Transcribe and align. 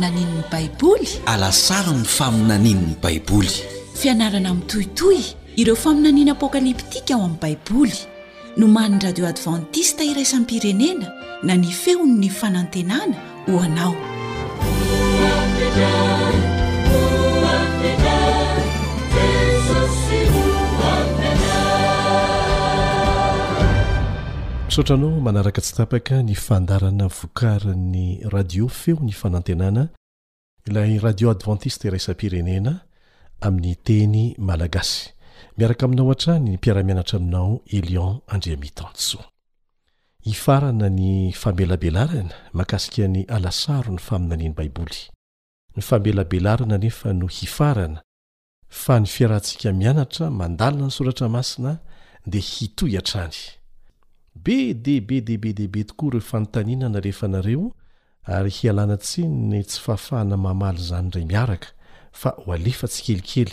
aniy 0.00 0.40
baiboly 0.48 1.08
alasariny 1.32 2.04
faminanin'ny 2.16 2.96
baiboly 3.04 3.52
fianarana 4.00 4.54
miytoitoy 4.56 5.18
ireo 5.60 5.76
faminaniana 5.84 6.32
apokaliptika 6.38 7.14
ao 7.14 7.22
amin'ny 7.24 7.40
baiboly 7.42 7.96
no 8.56 8.66
man'ny 8.66 9.02
radio 9.04 9.26
advantista 9.32 10.04
iraisan'n 10.04 10.48
pirenena 10.48 11.12
na 11.42 11.56
ny 11.56 11.68
feon'ny 11.82 12.30
fanantenana 12.40 13.16
hoanao 13.50 13.94
sotra 24.72 24.94
anao 24.96 25.20
manaraka 25.26 25.60
tsy 25.60 25.74
tapaka 25.78 26.16
ny 26.24 26.32
fandarana 26.46 27.04
vokarin'ny 27.16 28.06
radio 28.34 28.66
feo 28.80 28.96
ny 29.06 29.12
fanantenana 29.20 29.82
ilay 30.68 30.92
radio 31.06 31.26
adventiste 31.34 31.86
raisa 31.92 32.12
pirenena 32.20 32.72
amin'ny 33.46 33.74
teny 33.86 34.24
malagasy 34.48 35.02
miaraka 35.60 35.84
aminao 35.86 36.08
antrany 36.14 36.44
ny 36.46 36.56
mpiara-mianatra 36.56 37.16
aminao 37.20 37.60
elion 37.76 38.12
andriamitas 38.34 39.16
hifarana 40.28 40.88
ny 40.98 41.32
famelabelarana 41.42 42.32
mahakasika 42.56 43.08
ny 43.12 43.20
alasaro 43.34 43.90
ny 43.94 44.00
faminaniany 44.08 44.54
baiboly 44.58 45.00
ny 45.76 45.82
fambelabelarana 45.84 46.78
nefa 46.84 47.12
no 47.12 47.26
hifarana 47.28 48.00
fa 48.80 49.00
ny 49.00 49.06
fiarahantsika 49.06 49.68
mianatra 49.72 50.30
mandalina 50.30 50.84
ny 50.88 50.94
soratra 50.96 51.28
masina 51.28 51.72
de 52.30 52.38
hitoy 52.40 52.96
atrany 52.98 53.60
be 54.44 54.74
de 54.74 55.00
be 55.00 55.20
de 55.22 55.36
be 55.38 55.52
de 55.52 55.68
be 55.68 55.84
tokoa 55.84 56.10
reo 56.14 56.20
fanontanina 56.20 56.88
na 56.88 57.00
rehefanareo 57.00 57.72
ary 58.24 58.50
hialana 58.50 58.96
tsi 58.96 59.24
ny 59.26 59.62
tsy 59.64 59.80
fahafahana 59.84 60.36
mamaly 60.36 60.78
zany 60.88 61.10
ray 61.14 61.24
miaraka 61.24 61.66
fa 62.12 62.30
ho 62.42 62.52
alefa 62.52 62.86
tsi 62.88 63.00
kelikely 63.06 63.52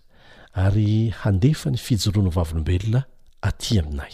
ary 0.53 1.09
handefa 1.16 1.72
ny 1.72 1.78
fijoroano 1.79 2.29
vavolombelona 2.29 3.03
aty 3.41 3.79
aminay 3.79 4.11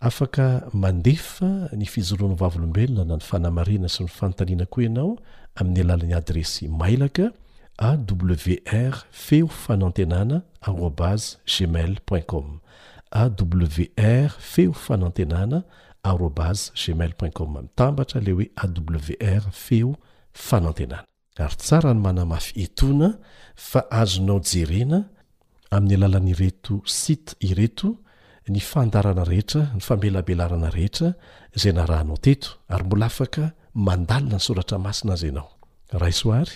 afaka 0.00 0.66
mandefa 0.72 1.70
ny 1.76 1.86
fizoroan'ny 1.86 2.36
vavolombelona 2.36 3.04
na 3.08 3.16
ny 3.16 3.24
fanamarena 3.28 3.88
sy 3.88 4.04
ny 4.04 4.10
fanotaniana 4.18 4.66
koa 4.72 4.82
ianao 4.86 5.12
amin'ny 5.60 5.84
alalan'ny 5.84 6.14
adresy 6.18 6.68
mailaka 6.68 7.26
awr 7.82 9.04
feo 9.24 9.48
fanantenana 9.64 10.36
arobas 10.68 11.22
gmailintcom 11.52 12.48
awr 13.22 14.34
feo 14.52 14.72
fanantenana 14.84 15.62
arobas 16.10 16.58
gmail 16.80 17.12
intcom 17.26 17.50
mitambatra 17.56 18.20
ley 18.26 18.32
hoe 18.38 18.48
awr 18.62 19.48
feo 19.64 19.90
fanantenana 20.46 21.06
ary 21.44 21.56
tsara 21.62 21.94
ny 21.94 22.00
mana 22.06 22.22
mafy 22.32 22.52
etoana 22.66 23.08
fa 23.70 23.80
azonao 24.00 24.40
jerena 24.50 25.00
amin'ny 25.76 25.96
alalan'nyreto 26.04 26.74
site 27.00 27.30
ireto 27.48 27.90
ny 28.52 28.60
fandarana 28.70 29.24
rehetra 29.32 29.60
ny 29.76 29.80
fambelabelarana 29.86 30.68
rehetra 30.76 31.08
izay 31.56 31.72
na 31.76 31.84
rahnao 31.92 32.18
teto 32.26 32.50
ary 32.72 32.84
mbola 32.86 33.04
afaka 33.12 33.42
mandalina 33.86 34.36
ny 34.38 34.42
soratra 34.46 34.76
masina 34.86 35.12
azy 35.16 35.28
anao 35.32 35.48
ra 36.00 36.06
isoary 36.08 36.52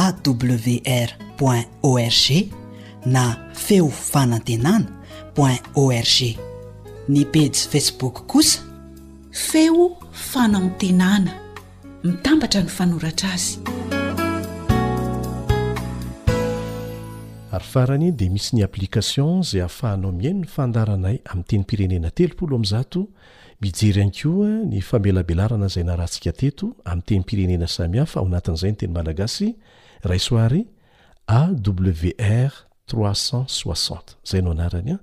awroi 0.00 1.60
org 1.82 2.24
na 3.14 3.22
feo 3.64 3.88
fanantenana 4.10 4.90
oin 5.44 5.58
org 5.84 6.18
ny 7.12 7.22
pazy 7.34 7.62
facebook 7.72 8.16
kosa 8.32 8.58
feo 9.46 9.86
fanantenana 10.30 11.32
mitambatra 12.04 12.60
ny 12.66 12.70
fanoratra 12.76 13.28
azy 13.36 13.56
ary 17.50 17.64
farany 17.64 18.12
dia 18.12 18.30
misy 18.30 18.56
ny 18.56 18.62
aplikasion 18.64 19.42
zay 19.42 19.60
ahafahanao 19.64 20.12
mihaino 20.12 20.40
ny 20.42 20.46
fandaranay 20.48 21.16
amin'nyteny 21.30 21.64
pirenena 21.70 22.10
telopolo 22.10 22.56
ami'zato 22.58 23.00
mijery 23.62 24.00
an 24.02 24.10
koa 24.12 24.48
ny 24.70 24.80
fambelabelarana 24.88 25.68
zay 25.74 25.84
na 25.88 25.96
rahantsika 25.96 26.32
teto 26.40 26.66
amin'ny 26.84 27.04
teny 27.06 27.20
mpirenena 27.24 27.66
sami 27.76 27.98
hafa 28.02 28.20
ao 28.20 28.26
anatin'izay 28.26 28.70
ny 28.72 28.76
teny 28.80 28.92
malagasy 28.92 29.48
raiso 30.08 30.38
ary 30.46 30.62
awr 31.26 32.52
360 32.88 34.16
zay 34.30 34.42
no 34.42 34.50
anarany 34.52 34.92
an 34.92 35.02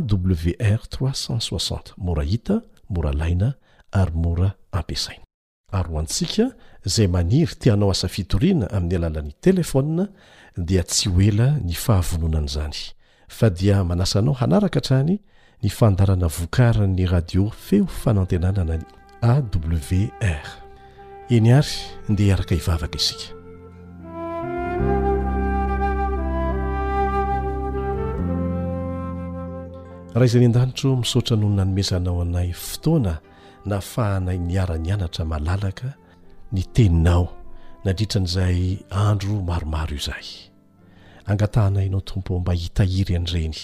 awr 0.00 0.80
360 0.88 1.94
mora 1.96 2.24
hita 2.24 2.62
mora 2.88 3.12
laina 3.12 3.54
ary 3.92 4.12
mora 4.14 4.54
ampiasaina 4.72 5.25
ary 5.72 5.88
ho 5.90 5.98
antsika 5.98 6.46
izay 6.86 7.08
maniry 7.08 7.54
tianao 7.58 7.90
asafitoriana 7.90 8.66
amin'ny 8.76 8.96
alalan'ni 8.96 9.32
telefona 9.40 10.04
dia 10.56 10.82
tsy 10.82 11.08
ho 11.10 11.20
ela 11.28 11.48
ny 11.66 11.74
fahavonoanana 11.84 12.46
zany 12.54 12.78
fa 13.36 13.46
dia 13.58 13.76
manasanao 13.88 14.34
hanaraka 14.40 14.78
htrany 14.80 15.16
ny 15.62 15.68
fandarana 15.78 16.28
vokariny'ny 16.36 17.04
radio 17.14 17.44
feo 17.66 17.86
fanantenanana 18.00 18.74
ny 18.80 18.86
awr 19.32 20.46
eny 21.34 21.50
ary 21.58 21.76
ndea 22.08 22.34
araka 22.34 22.54
hivavaka 22.54 22.96
isika 23.00 23.26
raha 30.14 30.26
iza 30.26 30.38
ny 30.40 30.46
an-danitro 30.46 30.96
misaotra 30.96 31.36
nohono 31.36 31.56
nanomezanao 31.56 32.22
anay 32.22 32.52
fotoana 32.52 33.14
nafahanay 33.66 34.38
niara-nianatra 34.38 35.26
malalaka 35.26 35.98
ny 36.54 36.62
teninao 36.74 37.26
nandritra 37.84 38.20
n'izay 38.22 38.58
andro 39.04 39.34
maromaro 39.48 39.92
io 39.92 39.98
izahay 40.02 40.28
angatahnay 41.30 41.84
ianao 41.90 42.00
tompo 42.08 42.30
mba 42.42 42.52
hitahiry 42.62 43.14
an'ireny 43.18 43.58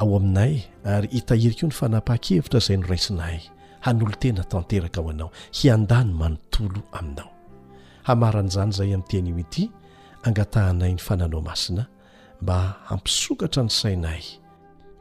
ao 0.00 0.08
aminay 0.18 0.54
ary 0.94 1.08
hitahiri 1.16 1.54
ka 1.58 1.62
io 1.62 1.68
ny 1.72 1.76
fanapaha-kevitra 1.80 2.58
zay 2.66 2.76
noraisina 2.82 3.22
hay 3.28 3.38
hanolo-tena 3.84 4.42
tanteraka 4.52 4.98
ao 5.02 5.10
anao 5.12 5.30
hiandany 5.58 6.10
manontolo 6.20 6.80
aminao 6.98 7.30
hamaran'izany 8.08 8.70
izay 8.74 8.90
amin'ny 8.96 9.08
teanyio 9.10 9.34
ity 9.44 9.62
angatahanay 10.26 10.92
ny 10.96 11.00
fananao 11.06 11.42
masina 11.50 11.82
mba 12.42 12.56
hampisokatra 12.88 13.62
ny 13.66 13.70
saina 13.80 14.10
y 14.14 14.22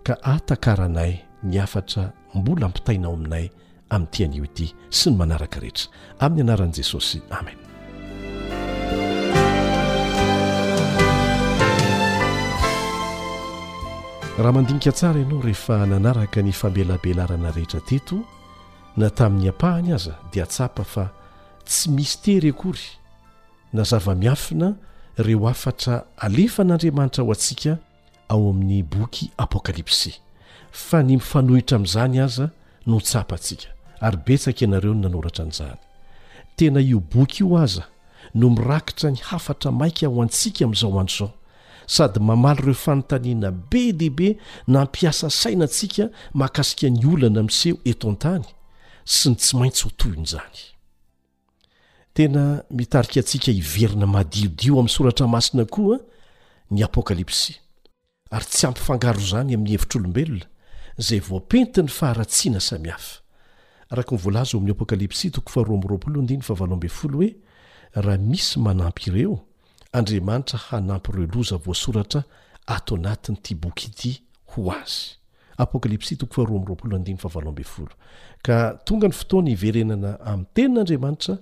ka 0.06 0.14
atankaranay 0.34 1.14
ni 1.48 1.56
afatra 1.66 2.04
mbola 2.38 2.64
ampitaina 2.70 3.06
ao 3.08 3.14
aminay 3.20 3.48
amin'ny 3.92 4.12
tianyio 4.12 4.46
ity 4.48 4.72
sy 4.90 5.12
ny 5.12 5.16
manaraka 5.20 5.60
rehetra 5.60 5.92
amin'ny 6.26 6.44
anaran'i 6.48 6.74
jesosy 6.80 7.20
amen 7.30 7.58
raha 14.38 14.52
mandinika 14.56 14.92
tsara 14.92 15.20
ianao 15.20 15.42
rehefa 15.44 15.86
nanaraka 15.86 16.42
ny 16.42 16.52
fambelabelarana 16.56 17.52
rehetra 17.52 17.82
teto 17.82 18.20
na 18.98 19.10
tamin'ny 19.10 19.50
apahany 19.52 19.92
aza 19.96 20.16
dia 20.32 20.46
tsapa 20.46 20.84
fa 20.88 21.10
tsy 21.66 21.90
misy 21.92 22.18
tery 22.24 22.50
akory 22.56 22.88
na 23.74 23.84
zava-miafina 23.84 24.74
reo 25.20 25.48
afatra 25.48 26.04
alefan'andriamanitra 26.18 27.22
aho 27.24 27.32
antsika 27.36 27.78
ao 28.30 28.50
amin'ny 28.56 28.84
boky 28.84 29.32
apôkalipsia 29.38 30.14
fa 30.72 31.04
ny 31.04 31.14
mifanohitra 31.20 31.76
amin'izany 31.76 32.22
aza 32.24 32.50
no 32.88 33.00
tsapantsika 33.04 33.68
ary 34.02 34.18
betsaka 34.26 34.62
ianareo 34.66 34.94
ny 34.94 35.00
nanoratra 35.06 35.44
anyizany 35.46 35.78
tena 36.58 36.80
io 36.82 37.00
boky 37.00 37.44
io 37.44 37.58
aza 37.58 37.84
no 38.34 38.50
mirakitra 38.50 39.12
ny 39.12 39.20
hafatra 39.30 39.72
mainka 39.72 40.06
aho 40.06 40.22
antsiaka 40.22 40.66
amin'izao 40.66 41.00
anto 41.00 41.14
izao 41.26 41.32
sady 41.88 42.20
mamaly 42.20 42.62
ireo 42.62 42.74
fanontaniana 42.74 43.52
be 43.52 43.92
dehibe 43.94 44.38
na 44.68 44.86
mpiasa 44.86 45.30
saina 45.30 45.66
antsika 45.66 46.10
mahakasika 46.34 46.90
ny 46.90 47.06
olana 47.06 47.44
min'seho 47.44 47.78
eto 47.86 48.10
an-tany 48.10 48.46
sy 49.06 49.30
ny 49.30 49.36
tsy 49.38 49.56
maintsy 49.58 49.84
hotoyin' 49.86 50.24
izany 50.26 50.60
tena 52.14 52.64
mitarika 52.70 53.20
antsika 53.22 53.52
hiverina 53.52 54.06
madiodio 54.08 54.74
amin'ny 54.80 54.90
soratra 54.94 55.28
masina 55.28 55.66
koaa 55.66 56.00
ny 56.72 56.84
apokalipsia 56.84 57.56
ary 58.32 58.46
tsy 58.46 58.66
ampifangaro 58.68 59.20
izany 59.22 59.54
amin'ny 59.54 59.76
hevitr'olombelona 59.76 60.46
izay 61.00 61.20
voapenty 61.20 61.82
ny 61.84 61.88
faharatsiana 61.92 62.60
samihafa 62.64 63.21
araka 63.92 64.16
nyvoalazo 64.16 64.58
ami'ny 64.58 64.72
apokalipsya 64.72 65.32
toko 65.32 65.52
fahro 65.52 65.76
m 65.78 66.88
oe 67.16 67.36
raha 67.94 68.18
misy 68.18 68.60
manampy 68.60 69.10
ireo 69.12 69.40
andriamanitra 69.94 70.58
hanampy 70.60 71.12
reo 71.12 71.28
loza 71.36 71.58
voasoratra 71.58 72.24
atnat'ytk 72.68 74.24
ho 77.36 77.84
tongany 78.86 79.12
fotoany 79.12 79.52
iverenana 79.52 80.18
a'y 80.26 80.46
tenin'adraantra 80.54 81.38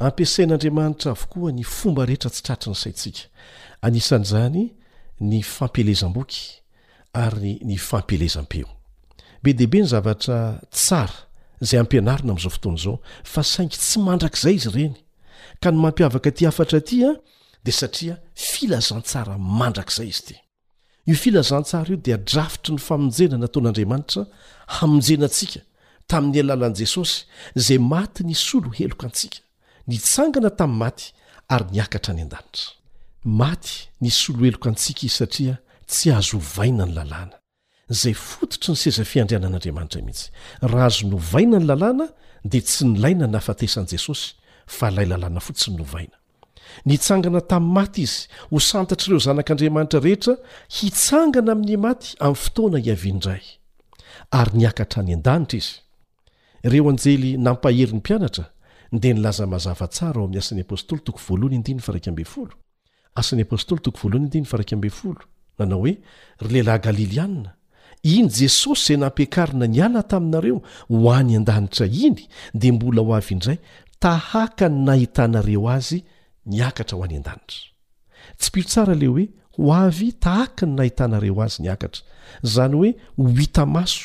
ampasain'anramaira 0.00 1.10
avooa 1.12 1.52
ny 1.58 1.62
ba 1.96 2.06
rehetr 2.08 2.32
ttany 2.32 2.74
saiy 2.74 3.16
mezmbo 5.20 6.24
yme 11.96 12.00
ezaam'zaootoao 12.00 13.42
saingy 13.54 13.76
tsy 13.78 13.98
mandrakzay 14.08 14.54
izy 14.56 14.70
reny 14.78 14.96
ka 15.60 15.70
ny 15.72 15.78
mampiavaka 15.80 16.30
ty 16.32 16.46
afatra 16.46 16.78
aty 16.82 17.02
a 17.06 17.10
ah, 17.10 17.16
dia 17.64 17.74
satria 17.80 18.14
filazantsara 18.34 19.34
mandrakizay 19.38 20.08
izy 20.12 20.22
ity 20.24 20.36
io 21.10 21.14
filazantsara 21.22 21.88
io 21.90 21.96
dia 22.06 22.16
drafitry 22.30 22.72
ny 22.76 22.80
famonjena 22.88 23.36
nataon'andriamanitra 23.40 24.22
hamonjenantsika 24.78 25.60
tamin'ny 26.10 26.40
alalan'i 26.44 26.78
jesosy 26.82 27.18
izay 27.58 27.78
maty 27.92 28.24
ny 28.28 28.34
solo 28.34 28.70
heloka 28.78 29.06
antsika 29.08 29.40
nitsangana 29.90 30.50
tamin'ny 30.60 30.78
maty 30.84 31.06
ary 31.54 31.64
niakatra 31.74 32.10
any 32.14 32.22
an-danitra 32.26 32.64
maty 33.42 33.76
ny 34.02 34.10
solo 34.22 34.40
heloka 34.46 34.66
antsika 34.72 35.00
izy 35.06 35.16
satria 35.20 35.54
tsy 35.90 36.08
azo 36.18 36.38
hovaina 36.44 36.84
ny 36.86 36.92
lalàna 36.98 37.36
izay 37.92 38.14
fototry 38.28 38.70
ny 38.74 38.78
sezafiandrianan'andriamanitra 38.84 40.00
mihitsy 40.06 40.26
raha 40.70 40.86
azo 40.90 41.02
nyovaina 41.10 41.56
ny 41.60 41.66
lalàna 41.70 42.04
dia 42.50 42.62
tsy 42.62 42.82
nylaina 42.92 43.26
n 43.26 43.38
afatesan'i 43.38 43.90
jesosy 43.94 44.28
layllna 44.66 45.40
fotsny 45.40 45.76
nonantsangana 46.84 47.40
tamin'ny 47.40 47.74
maty 47.74 48.02
izy 48.02 48.28
ho 48.50 48.58
santatr'ireo 48.60 49.18
zanak'andriamanitra 49.26 50.00
rehetra 50.04 50.34
hitsangana 50.78 51.52
amin'ny 51.52 51.76
maty 51.76 52.14
amin'ny 52.20 52.36
fotoana 52.42 52.78
hiavy 52.86 53.08
indray 53.14 53.42
ary 54.38 54.52
niakatra 54.58 55.02
any 55.02 55.12
a-danitra 55.14 55.58
izy 55.60 55.74
ireo 56.66 56.84
anjely 56.90 57.30
nampahery 57.46 57.92
'ny 57.94 58.00
mpianatra 58.02 58.44
dea 59.02 59.14
nlaza 59.14 59.46
mazavatsara 59.52 60.18
ao 60.20 60.24
am'y 60.28 60.38
asan'yaptlasn'yp 60.42 62.16
nanao 65.58 65.80
hoe 65.82 65.94
ry 66.46 66.50
lehilahy 66.54 66.80
galiliaina 66.86 67.50
iny 68.14 68.28
jesosy 68.38 68.92
izay 68.92 68.96
e 69.00 69.00
nampiakarina 69.00 69.64
ny 69.74 69.78
ala 69.86 70.02
taminareo 70.12 70.58
ho 70.92 71.08
any 71.18 71.32
an-danitra 71.36 71.86
iny 71.88 72.28
dia 72.54 72.72
mbola 72.76 73.00
ho 73.02 73.14
avy 73.16 73.32
indray 73.34 73.56
tahaka 74.02 74.68
ny 74.68 74.84
nahitanareo 74.86 75.68
azy 75.70 76.04
niakatra 76.46 76.96
ho 76.98 77.04
any 77.04 77.16
an-danitra 77.16 77.72
tsy 78.38 78.48
pirotsara 78.54 78.94
le 78.94 79.06
hoe 79.12 79.24
ho 79.56 79.72
avy 79.72 80.08
tahaka 80.24 80.66
ny 80.66 80.70
nahitanareo 80.78 81.40
azy 81.44 81.60
ny 81.64 81.70
akatra 81.74 82.02
zany 82.54 82.74
hoe 82.78 82.90
ho 83.16 83.28
ita 83.44 83.64
maso 83.66 84.04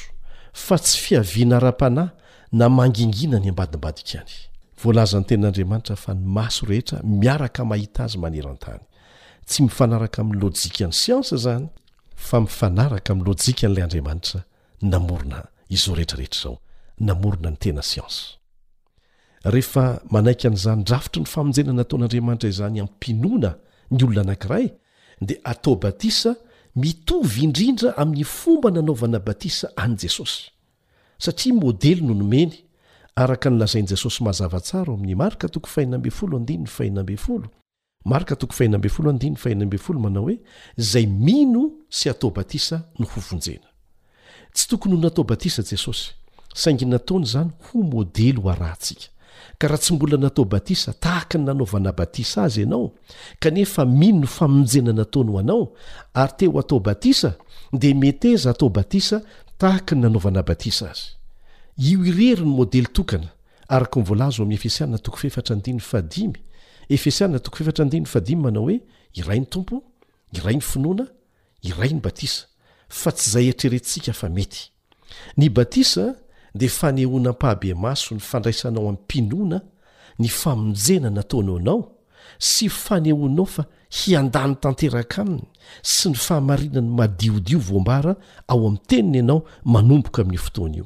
fa 0.66 0.76
tsy 0.80 0.98
fiavina 1.06 1.60
ra-panahy 1.60 2.10
na 2.52 2.66
mangingina 2.70 3.38
ny 3.40 3.50
ambadimbadika 3.52 4.18
any 4.24 4.34
voalazan'ny 4.82 5.26
tenan'andriamanitra 5.30 5.96
fa 6.04 6.14
ny 6.16 6.24
maso 6.38 6.66
rehetra 6.70 6.98
miaraka 7.04 7.66
mahita 7.68 8.04
azy 8.08 8.18
maneran-tany 8.24 8.84
tsy 9.48 9.60
mifanaraka 9.68 10.22
amin'ny 10.22 10.40
lojika 10.42 10.88
ny 10.88 10.94
siansa 11.02 11.36
zany 11.46 11.66
fa 12.16 12.38
mifanaraka 12.46 13.10
amin'ny 13.12 13.28
lojikan'lay 13.30 13.84
andriamanitra 13.88 14.40
namorona 14.94 15.40
izo 15.76 15.96
rehetrarehetra 15.98 16.40
izao 16.40 16.56
namorona 17.08 17.50
ny 17.54 17.58
tena 17.64 17.84
siansy 17.92 18.41
rehefa 19.44 20.02
manaika 20.10 20.50
n'izanydrafitry 20.50 21.20
ny 21.22 21.26
famonjena 21.28 21.74
nataon'andriamanitra 21.74 22.50
izany 22.50 22.80
amiympinoana 22.82 23.56
ny 23.92 24.04
olona 24.06 24.22
anankiray 24.22 24.70
dia 25.22 25.38
atao 25.44 25.76
batisa 25.76 26.36
mitovy 26.76 27.44
indrindra 27.46 27.98
amin'ny 27.98 28.24
fomba 28.24 28.72
nanaovana 28.72 29.20
batisa 29.20 29.70
an' 29.76 29.98
jesosy 29.98 30.52
satria 31.18 31.54
modely 31.54 32.02
no 32.02 32.14
nomeny 32.14 32.54
araka 33.16 33.50
nylazain'i 33.50 33.88
jesosy 33.90 34.24
mahazavatsarami'nyakoayino 34.24 36.02
sy 41.92 42.10
ontsy 43.34 43.60
tokony 44.70 44.96
ho 44.96 45.02
natao 45.02 45.24
batisa 45.24 45.64
jesosy 45.64 46.12
saingy 46.54 46.86
nataonzany 46.86 47.50
ho 47.60 47.84
model 47.84 48.48
arahnsika 48.50 49.11
ka 49.58 49.68
raha 49.70 49.78
tsy 49.82 49.94
mbola 49.96 50.18
natao 50.18 50.46
batisa 50.46 50.94
tahaka 50.94 51.38
ny 51.38 51.46
nanaovana 51.46 51.92
batisa 51.92 52.44
azy 52.44 52.62
ianao 52.62 52.94
kanefa 53.40 53.86
min 53.86 54.20
no 54.22 54.28
famonjena 54.28 54.94
nataono 54.94 55.36
o 55.36 55.40
anao 55.40 55.74
ary 56.14 56.34
teo 56.38 56.60
atao 56.60 56.80
batisa 56.80 57.34
de 57.74 57.94
meteza 57.94 58.50
atao 58.52 58.70
batisa 58.70 59.22
tahaka 59.58 59.96
ny 59.96 60.02
nanaovana 60.02 60.44
batisa 60.44 60.92
azy 60.92 61.02
io 61.92 62.04
irery 62.06 62.42
ny 62.46 62.50
modely 62.56 62.88
tokana 62.94 63.30
araka 63.68 64.00
nvoalazo 64.00 64.44
ami'y 64.44 64.58
efesiana 64.60 64.98
toko 64.98 65.18
fefatra 65.18 65.56
dnad 65.56 66.38
efesiana 66.90 67.40
toko 67.40 67.58
fefatra 67.58 67.86
diad 67.86 68.36
manao 68.38 68.64
hoe 68.64 68.78
iray 69.14 69.40
ny 69.40 69.46
tompo 69.48 69.82
iray 70.34 70.56
ny 70.56 70.62
finoana 70.62 71.06
iray 71.62 71.90
ny 71.94 72.00
batisa 72.02 72.46
fa 72.90 73.12
tsy 73.12 73.30
zay 73.30 73.48
etreretisika 73.50 74.14
fa 74.14 74.30
mety 74.30 74.70
ny 75.38 75.50
batisa 75.50 76.21
dea 76.56 76.70
fanehoana 76.70 77.30
m-pahabe 77.32 77.74
maso 77.74 78.16
ny 78.16 78.20
fandraisanao 78.22 78.88
ami'ny 78.90 79.00
mpinoana 79.04 79.62
ny 80.20 80.28
famonjena 80.28 81.10
nataono 81.10 81.58
anao 81.58 81.92
sy 82.40 82.68
fanehonao 82.70 83.46
fa 83.46 83.64
hiandany 83.96 84.56
tanteraka 84.56 85.22
aminy 85.22 85.46
sy 85.82 86.10
ny 86.12 86.16
fahamarina 86.18 86.82
n'ny 86.82 86.92
madiodio 86.98 87.60
voambara 87.60 88.16
ao 88.48 88.68
amn'ny 88.68 88.82
tenina 88.88 89.18
ianao 89.18 89.42
manomboka 89.66 90.22
amin'ny 90.22 90.38
fotoana 90.38 90.76
io 90.78 90.86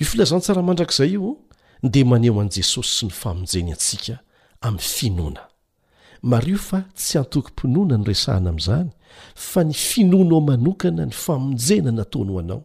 io 0.00 0.06
filazantsara 0.06 0.62
mandrak'izay 0.62 1.10
io 1.14 1.36
ndea 1.82 2.04
maneho 2.04 2.40
an' 2.42 2.48
jesosy 2.50 2.90
sy 2.96 3.06
ny 3.06 3.12
famonjena 3.12 3.72
antsika 3.78 4.16
amin'ny 4.60 4.82
finoana 4.94 5.42
mar 6.22 6.48
io 6.48 6.58
fa 6.58 6.80
tsy 6.96 7.18
antoky 7.18 7.50
mpinoana 7.52 7.96
ny 7.98 8.04
resahana 8.10 8.50
amin'izany 8.50 8.90
fa 9.34 9.64
ny 9.64 9.72
finoanaao 9.74 10.40
manokana 10.40 11.06
ny 11.06 11.12
famonjena 11.14 11.90
nataono 11.94 12.38
anao 12.42 12.64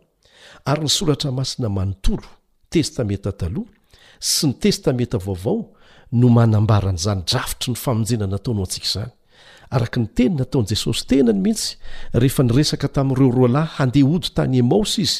ary 0.65 0.81
ny 0.85 0.89
soratra 0.91 1.31
masina 1.31 1.69
manontolo 1.77 2.27
testamenta 2.71 3.31
taloha 3.35 3.71
sy 4.19 4.47
ny 4.47 4.53
testamenta 4.63 5.19
vaovao 5.25 5.57
no 6.19 6.27
manambara 6.37 6.89
n'zany 6.95 7.21
drafotry 7.29 7.69
ny 7.73 7.79
famonjena 7.83 8.25
nataono 8.33 8.61
antsik 8.65 8.85
izany 8.89 9.11
arak 9.75 9.93
ny 10.01 10.07
teny 10.17 10.33
nataon' 10.39 10.69
jesosy 10.71 11.03
tenany 11.09 11.39
mihitsy 11.43 11.69
rehefa 12.19 12.41
nyresaka 12.47 12.87
tamin'ireo 12.95 13.31
ro 13.37 13.47
lahy 13.55 13.69
handeha 13.77 14.07
odo 14.15 14.27
tany 14.37 14.55
emaosy 14.63 15.01
izy 15.05 15.17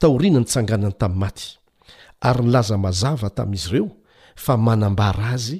taoriana 0.00 0.40
ny 0.40 0.46
tsanganany 0.50 0.94
tamin'ny 1.00 1.20
maty 1.22 1.44
ary 2.28 2.42
nylaza 2.42 2.74
mazava 2.84 3.28
tamin'izy 3.36 3.68
ireo 3.72 3.88
fa 4.44 4.56
manambara 4.56 5.24
azy 5.36 5.58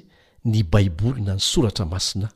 ny 0.51 0.63
baibolina 0.73 1.37
ny 1.37 1.41
soratra 1.51 1.85
masinanys 1.85 2.33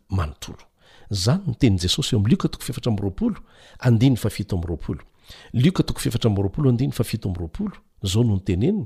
lioka 5.62 5.84
tokoy 5.88 6.04
fefatra 6.04 6.30
mroaolo 6.30 6.72
di 6.78 6.86
fa 6.98 7.04
fito 7.10 7.28
m'roapolo 7.32 7.76
izao 8.06 8.24
no 8.28 8.36
ny 8.38 8.44
teneniny 8.48 8.86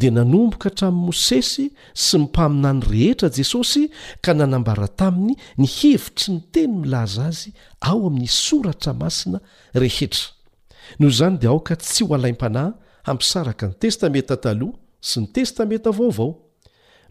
dia 0.00 0.10
nanomboka 0.16 0.66
hatramin'i 0.68 1.02
mosesy 1.06 1.66
sy 2.04 2.16
my 2.20 2.26
mpaminany 2.28 2.80
rehetra 2.92 3.28
jesosy 3.36 3.84
ka 4.24 4.32
nanambara 4.38 4.86
taminy 5.00 5.34
ny 5.60 5.66
hevitry 5.78 6.28
ny 6.34 6.40
teny 6.54 6.72
milaza 6.82 7.24
azy 7.30 7.50
ao 7.90 7.98
amin'ny 8.08 8.28
soratra 8.40 8.92
masina 9.02 9.40
rehetra 9.74 10.26
noho 10.98 11.10
izany 11.14 11.38
dia 11.42 11.50
aoka 11.52 11.74
tsy 11.76 12.04
ho 12.08 12.14
alaim-panahy 12.18 12.72
hampisaraka 13.08 13.68
ny 13.70 13.74
testamenta 13.84 14.36
taloha 14.46 14.78
sy 15.10 15.16
ny 15.22 15.28
testamenta 15.36 15.90
vaovao 15.98 16.30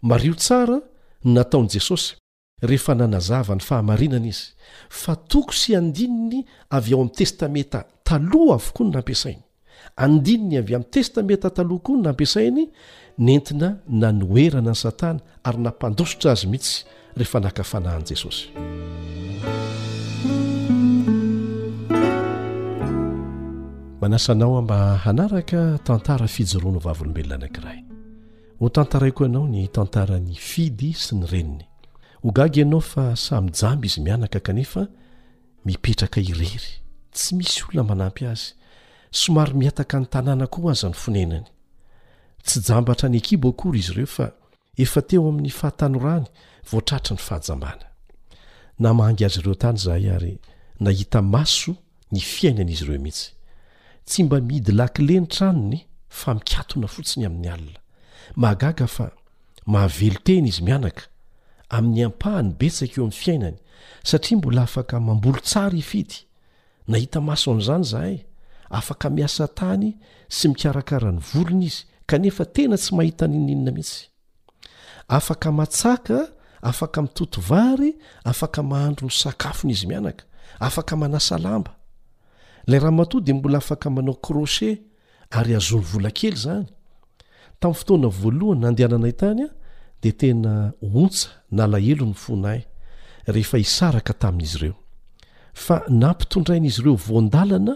mario 0.08 0.34
tsara 0.34 0.78
ny 1.24 1.30
nataon'i 1.38 1.76
jesosy 1.76 2.14
rehefa 2.62 2.94
nanazava 2.94 3.54
ny 3.56 3.62
fahamarinana 3.62 4.26
izy 4.30 4.52
fa 4.90 5.14
toko 5.16 5.52
sy 5.52 5.74
andininy 5.76 6.44
avy 6.76 6.94
ao 6.94 7.00
amin'ny 7.02 7.16
testamenta 7.18 7.80
taloha 8.08 8.54
avokoa 8.58 8.84
ny 8.86 8.92
nampiasainy 8.96 9.42
andininy 10.04 10.54
avy 10.60 10.74
amin'ny 10.76 10.90
testamenta 10.94 11.48
taloha 11.58 11.82
koa 11.86 11.96
ny 11.98 12.02
nampiasainy 12.06 12.62
nentina 13.26 13.68
nanoerana 14.02 14.70
ani 14.72 14.76
satana 14.84 15.20
ary 15.48 15.58
nampandosotra 15.66 16.28
azy 16.34 16.46
mihitsy 16.52 16.74
rehefa 17.18 17.38
nakafanahan'i 17.46 18.06
jesosy 18.14 18.40
manasanao 24.00 24.62
mba 24.64 24.78
hanaraka 25.04 25.60
tantara 25.88 26.26
fijoroano 26.34 26.78
vavolombelona 26.86 27.34
anankiray 27.38 27.78
ho 28.60 28.66
tantaraiko 28.76 29.20
ianao 29.26 29.46
ny 29.54 29.68
tantara 29.76 30.16
ny 30.28 30.34
fidy 30.50 30.92
sy 31.04 31.12
ny 31.20 31.26
reniny 31.34 31.64
ho 32.24 32.30
gaga 32.32 32.58
ianao 32.60 32.80
fa 32.80 33.16
samy 33.16 33.52
jamby 33.60 33.86
izy 33.86 34.00
mianaka 34.00 34.40
kanefa 34.40 34.88
mipetraka 35.64 36.20
irery 36.20 36.60
tsy 37.12 37.34
misy 37.36 37.62
olona 37.62 37.84
manampy 37.88 38.26
azy 38.26 38.52
somary 39.10 39.52
miataka 39.54 39.98
ny 40.00 40.06
tanàna 40.12 40.46
koa 40.46 40.72
aza 40.72 40.88
ny 40.88 40.94
fonenany 41.02 41.46
tsy 42.44 42.58
jambatra 42.66 43.08
ny 43.12 43.16
akibo 43.20 43.48
akory 43.52 43.78
izy 43.80 43.92
ireo 43.92 44.06
fa 44.16 44.26
efa 44.82 45.00
teo 45.08 45.20
amin'ny 45.28 45.50
fahatanorany 45.58 46.24
voatrahtra 46.70 47.12
ny 47.16 47.20
fahajambana 47.26 47.84
namahngy 48.80 49.24
azy 49.26 49.38
ireo 49.40 49.54
tany 49.54 49.78
zahay 49.84 50.06
ary 50.16 50.34
nahita 50.84 51.20
maso 51.22 51.70
ny 52.12 52.20
fiainana 52.20 52.70
izy 52.74 52.84
ireo 52.84 53.00
mihitsy 53.04 53.36
tsy 54.08 54.24
mba 54.24 54.40
mihidy 54.40 54.72
lakileny 54.72 55.26
tranony 55.28 55.78
fa 56.08 56.34
mikatona 56.34 56.86
fotsiny 56.88 57.26
amin'ny 57.26 57.48
alina 57.52 57.80
mahagaga 58.40 58.86
fa 58.86 59.06
mahavelo 59.66 60.18
tena 60.24 60.48
izy 60.48 60.62
mianaka 60.64 61.04
amin'ny 61.72 62.04
ampahany 62.04 62.52
betsaka 62.60 62.96
eo 62.98 63.04
amn'ny 63.06 63.20
fiainany 63.22 63.58
satria 64.08 64.36
mbola 64.38 64.62
afaka 64.68 65.00
mambolo 65.00 65.40
tsara 65.48 65.76
ifity 65.76 66.26
nahita 66.88 67.20
maso 67.20 67.52
an'zany 67.54 67.84
zahay 67.84 68.16
afaka 68.70 69.10
miasa 69.10 69.48
tany 69.48 69.94
sy 70.36 70.48
mikarakara 70.48 71.10
ny 71.12 71.20
volona 71.32 71.64
izy 71.68 71.82
kanefa 72.08 72.44
tena 72.54 72.76
tsy 72.80 72.90
mahita 72.96 73.24
nininina 73.28 73.70
mihitsy 73.76 74.00
afaka 75.16 75.48
matsaka 75.52 76.16
afaka 76.62 76.98
mitotovary 77.02 77.90
afaka 78.30 78.60
mahandro 78.70 79.06
ny 79.10 79.14
sakafon'izy 79.22 79.86
mianaka 79.88 80.24
afaka 80.60 80.96
manasa 80.96 81.38
lamba 81.38 81.72
la 82.66 82.78
raha 82.78 82.92
mato 82.92 83.20
dy 83.20 83.32
mbola 83.32 83.58
afaka 83.58 83.90
manao 83.90 84.14
kroche 84.16 84.82
ary 85.30 85.54
azony 85.56 85.84
vola 85.90 86.10
kely 86.18 86.36
zany 86.44 86.68
tamin'y 87.60 87.78
fotoana 87.78 88.08
voalohany 88.08 88.60
nandehanana 88.60 89.08
itanya 89.08 89.48
de 90.04 90.12
tena 90.12 90.54
ontsa 90.82 91.28
nalahelo 91.50 92.04
ny 92.10 92.14
fona 92.14 92.50
y 92.58 92.62
rehefa 93.34 93.58
hisaraka 93.64 94.12
tamin'izy 94.22 94.58
ireo 94.58 94.74
fa 95.66 95.76
nampitondrainaizy 96.02 96.80
ireo 96.82 96.96
voandalana 97.06 97.74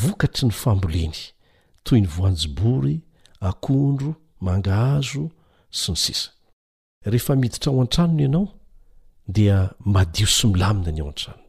vokatry 0.00 0.44
ny 0.48 0.54
famboleny 0.62 1.16
toy 1.86 2.00
ny 2.04 2.08
voanjobory 2.16 2.96
akondro 3.50 4.12
mangahazo 4.46 5.24
sy 5.80 5.88
ny 5.94 5.98
sisa 6.04 6.30
rehefa 7.06 7.34
miditra 7.36 7.72
ao 7.72 7.80
an-tranony 7.82 8.22
ianao 8.26 8.46
dia 9.38 9.58
madio 9.96 10.26
sy 10.30 10.46
milamina 10.52 10.92
ny 10.94 11.02
ao 11.02 11.10
an-tranony 11.10 11.44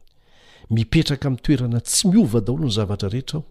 mipetraka 0.74 1.28
ami'ny 1.30 1.44
toerana 1.46 1.80
tsy 1.84 2.10
miova 2.10 2.40
daholo 2.40 2.66
ny 2.66 2.74
zavatra 2.78 3.08
rehetra 3.14 3.38
aho 3.44 3.46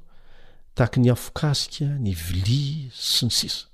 tahaky 0.76 1.00
ny 1.00 1.08
hafokasika 1.14 1.88
ny 2.06 2.12
vilia 2.26 2.92
sy 2.98 3.24
ny 3.32 3.34
sisa 3.40 3.66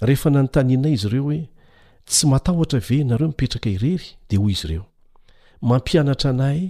rehefa 0.00 0.30
nanontaniana 0.32 0.88
izy 0.96 1.08
ireo 1.12 1.28
hoe 1.28 1.42
tsy 2.10 2.26
matahotra 2.26 2.78
venareo 2.88 3.26
mipetraka 3.28 3.70
irery 3.70 3.98
dea 4.30 4.40
hoy 4.42 4.52
izy 4.52 4.66
reo 4.70 4.84
mampianatra 5.60 6.30
anay 6.30 6.60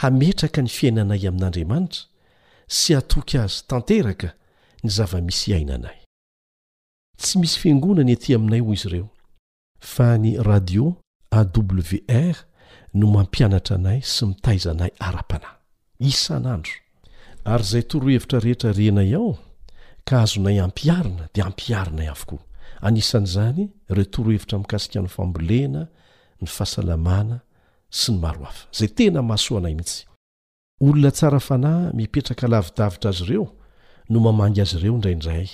hametraka 0.00 0.60
ny 0.64 0.70
fiainanay 0.76 1.22
amin'andriamanitra 1.28 2.00
sy 2.78 2.90
atoky 2.98 3.36
azy 3.44 3.60
tanteraka 3.70 4.28
ny 4.84 4.88
zava-misy 4.96 5.46
iainanay 5.52 5.96
tsy 7.20 7.34
misy 7.40 7.56
fiangonany 7.60 8.12
atỳ 8.16 8.30
aminay 8.38 8.62
hoy 8.66 8.76
izy 8.78 8.88
reo 8.94 9.06
fa 9.92 10.08
ny 10.22 10.30
radio 10.50 10.84
awr 11.40 12.34
no 12.98 13.04
mampianatra 13.16 13.74
anay 13.78 13.98
sy 14.14 14.22
mitaizanay 14.32 14.92
ara-panay 15.06 15.54
isanandro 16.12 16.72
ary 17.52 17.64
zay 17.72 17.82
torohevitra 17.90 18.38
rehetra 18.44 18.70
renay 18.78 19.12
ao 19.20 19.32
ka 20.08 20.14
azonay 20.24 20.58
ampiarina 20.66 21.24
di 21.34 21.40
hampiarinay 21.46 22.08
aokoa 22.12 22.42
anisan'izany 22.86 23.68
reotorohevitra 23.90 24.58
mikasika 24.58 25.00
ny 25.02 25.08
fambolena 25.16 25.82
ny 26.40 26.46
fahasalamana 26.56 27.36
sy 27.98 28.08
ny 28.14 28.18
marohafa 28.24 28.62
zay 28.76 28.88
tena 28.96 29.20
masoanay 29.30 29.74
mihitsy 29.78 30.04
olona 30.84 31.10
tsara 31.18 31.40
fanahy 31.48 31.90
mipetraka 31.98 32.46
lavidavitra 32.54 33.08
azy 33.12 33.22
ireo 33.26 33.46
no 34.10 34.18
mamangy 34.26 34.60
azy 34.64 34.76
ireo 34.80 34.94
indraindray 34.96 35.48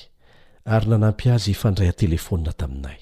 ary 0.74 0.86
nanampy 0.90 1.26
azy 1.36 1.50
efandray 1.54 1.88
atelefona 1.92 2.52
taminay 2.60 2.98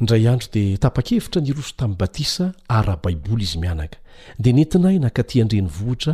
indray 0.00 0.22
andro 0.32 0.48
di 0.54 0.64
tapa-kevitra 0.84 1.38
ny 1.44 1.50
roso 1.56 1.72
tamin'ny 1.78 1.98
batisa 2.02 2.46
ara 2.78 2.94
baiboly 3.04 3.44
izy 3.46 3.58
mianaka 3.62 3.98
de 4.42 4.48
nentinahy 4.56 4.98
nankatyan-dre 5.02 5.60
ny 5.64 5.70
vohitra 5.78 6.12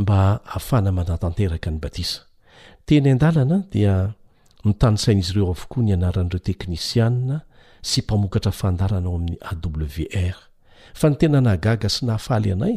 mba 0.00 0.18
hafana 0.54 0.88
manatanteraka 0.98 1.68
ny 1.72 1.78
batisa 1.82 2.20
tena 2.86 3.08
an-dalana 3.12 3.56
dia 3.72 3.94
mitanysain'izy 4.64 5.32
ireo 5.32 5.50
avokoa 5.52 5.82
nyanaran'ireo 5.88 6.38
teknisiana 6.48 7.36
sy 7.90 8.00
mpamokatra 8.04 8.52
fandaranao 8.52 9.14
amin'ny 9.18 9.36
awr 9.50 10.36
fa 11.00 11.08
ny 11.10 11.16
tenanagaga 11.20 11.88
sy 11.90 12.02
nahafaly 12.06 12.50
anay 12.54 12.76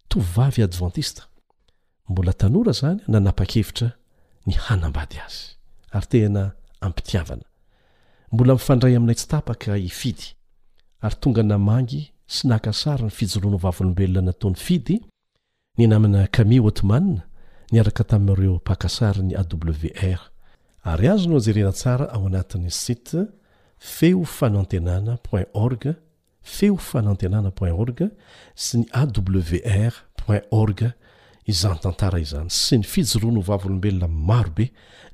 toy 0.07 0.21
vavy 0.35 0.61
advantista 0.63 1.23
mbola 2.09 2.33
tanora 2.33 2.71
zany 2.71 2.99
nanapa-kevitra 3.07 3.91
ny 4.47 4.53
hanambady 4.53 5.19
azy 5.25 5.43
ary 5.91 6.07
tena 6.07 6.51
ampitiavana 6.81 7.45
mbola 8.31 8.53
mifandray 8.53 8.95
aminay 8.95 9.15
tsy 9.15 9.27
tapaka 9.27 9.77
ifidy 9.77 10.25
ary 11.05 11.15
tonga 11.21 11.43
namangy 11.43 12.01
sy 12.33 12.47
nakasary 12.47 13.03
ny 13.03 13.09
fijoroano 13.17 13.57
vavolombelona 13.57 14.21
nataon'ny 14.21 14.57
fidy 14.65 14.95
ny 15.77 15.87
namina 15.87 16.27
kamil 16.35 16.65
otmanna 16.69 17.21
niaraka 17.71 18.03
tamin'n'ireo 18.09 18.59
pahkasary 18.67 19.21
ny 19.23 19.33
awr 19.39 20.30
ary 20.83 21.07
azy 21.07 21.27
no 21.27 21.33
hajerena 21.35 21.71
tsara 21.71 22.05
ao 22.11 22.25
anatin'ny 22.27 22.69
site 22.69 23.27
feo 23.77 24.23
fanantenana 24.23 25.17
poin 25.17 25.45
org 25.53 25.95
feo 26.43 26.75
fanantenana 26.77 27.51
poin 27.59 27.73
org 27.81 27.99
sy 28.55 28.77
ny 28.81 28.87
awr 29.01 29.93
poin 30.17 30.41
org 30.59 30.81
izany 31.51 31.79
tantara 31.83 32.19
izany 32.25 32.49
sy 32.49 32.79
ny 32.81 32.87
fijoroano 32.91 33.41
vavolombelona 33.45 34.07
marobe 34.29 34.65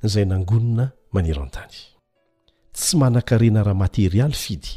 izay 0.03 0.25
nangonina 0.25 0.85
manera 1.13 1.41
an-tany 1.43 1.75
tsy 2.73 2.97
manankarena 3.01 3.63
raha 3.67 3.75
materialy 3.75 4.35
fidy 4.43 4.73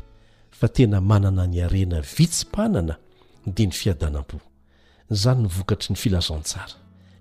fa 0.59 0.68
tena 0.68 1.00
manana 1.00 1.46
ny 1.46 1.62
arena 1.66 2.00
vitsim-panana 2.03 2.96
dia 3.55 3.66
ny 3.68 3.74
fiadanam-po 3.81 4.37
izany 5.11 5.40
nyvokatry 5.44 5.90
ny 5.94 6.03
filazan 6.03 6.42
tsara 6.42 6.74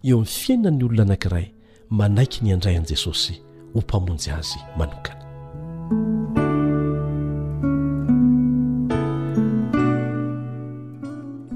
eo 0.04 0.18
min'y 0.24 0.34
fiainany 0.42 0.84
olona 0.86 1.04
anankiray 1.12 1.48
manaiky 2.00 2.40
ny 2.44 2.54
andrayan'i 2.58 2.90
jesosy 2.96 3.34
ho 3.74 3.80
mpamonjy 3.84 4.32
azy 4.36 4.58
manokana 4.78 5.20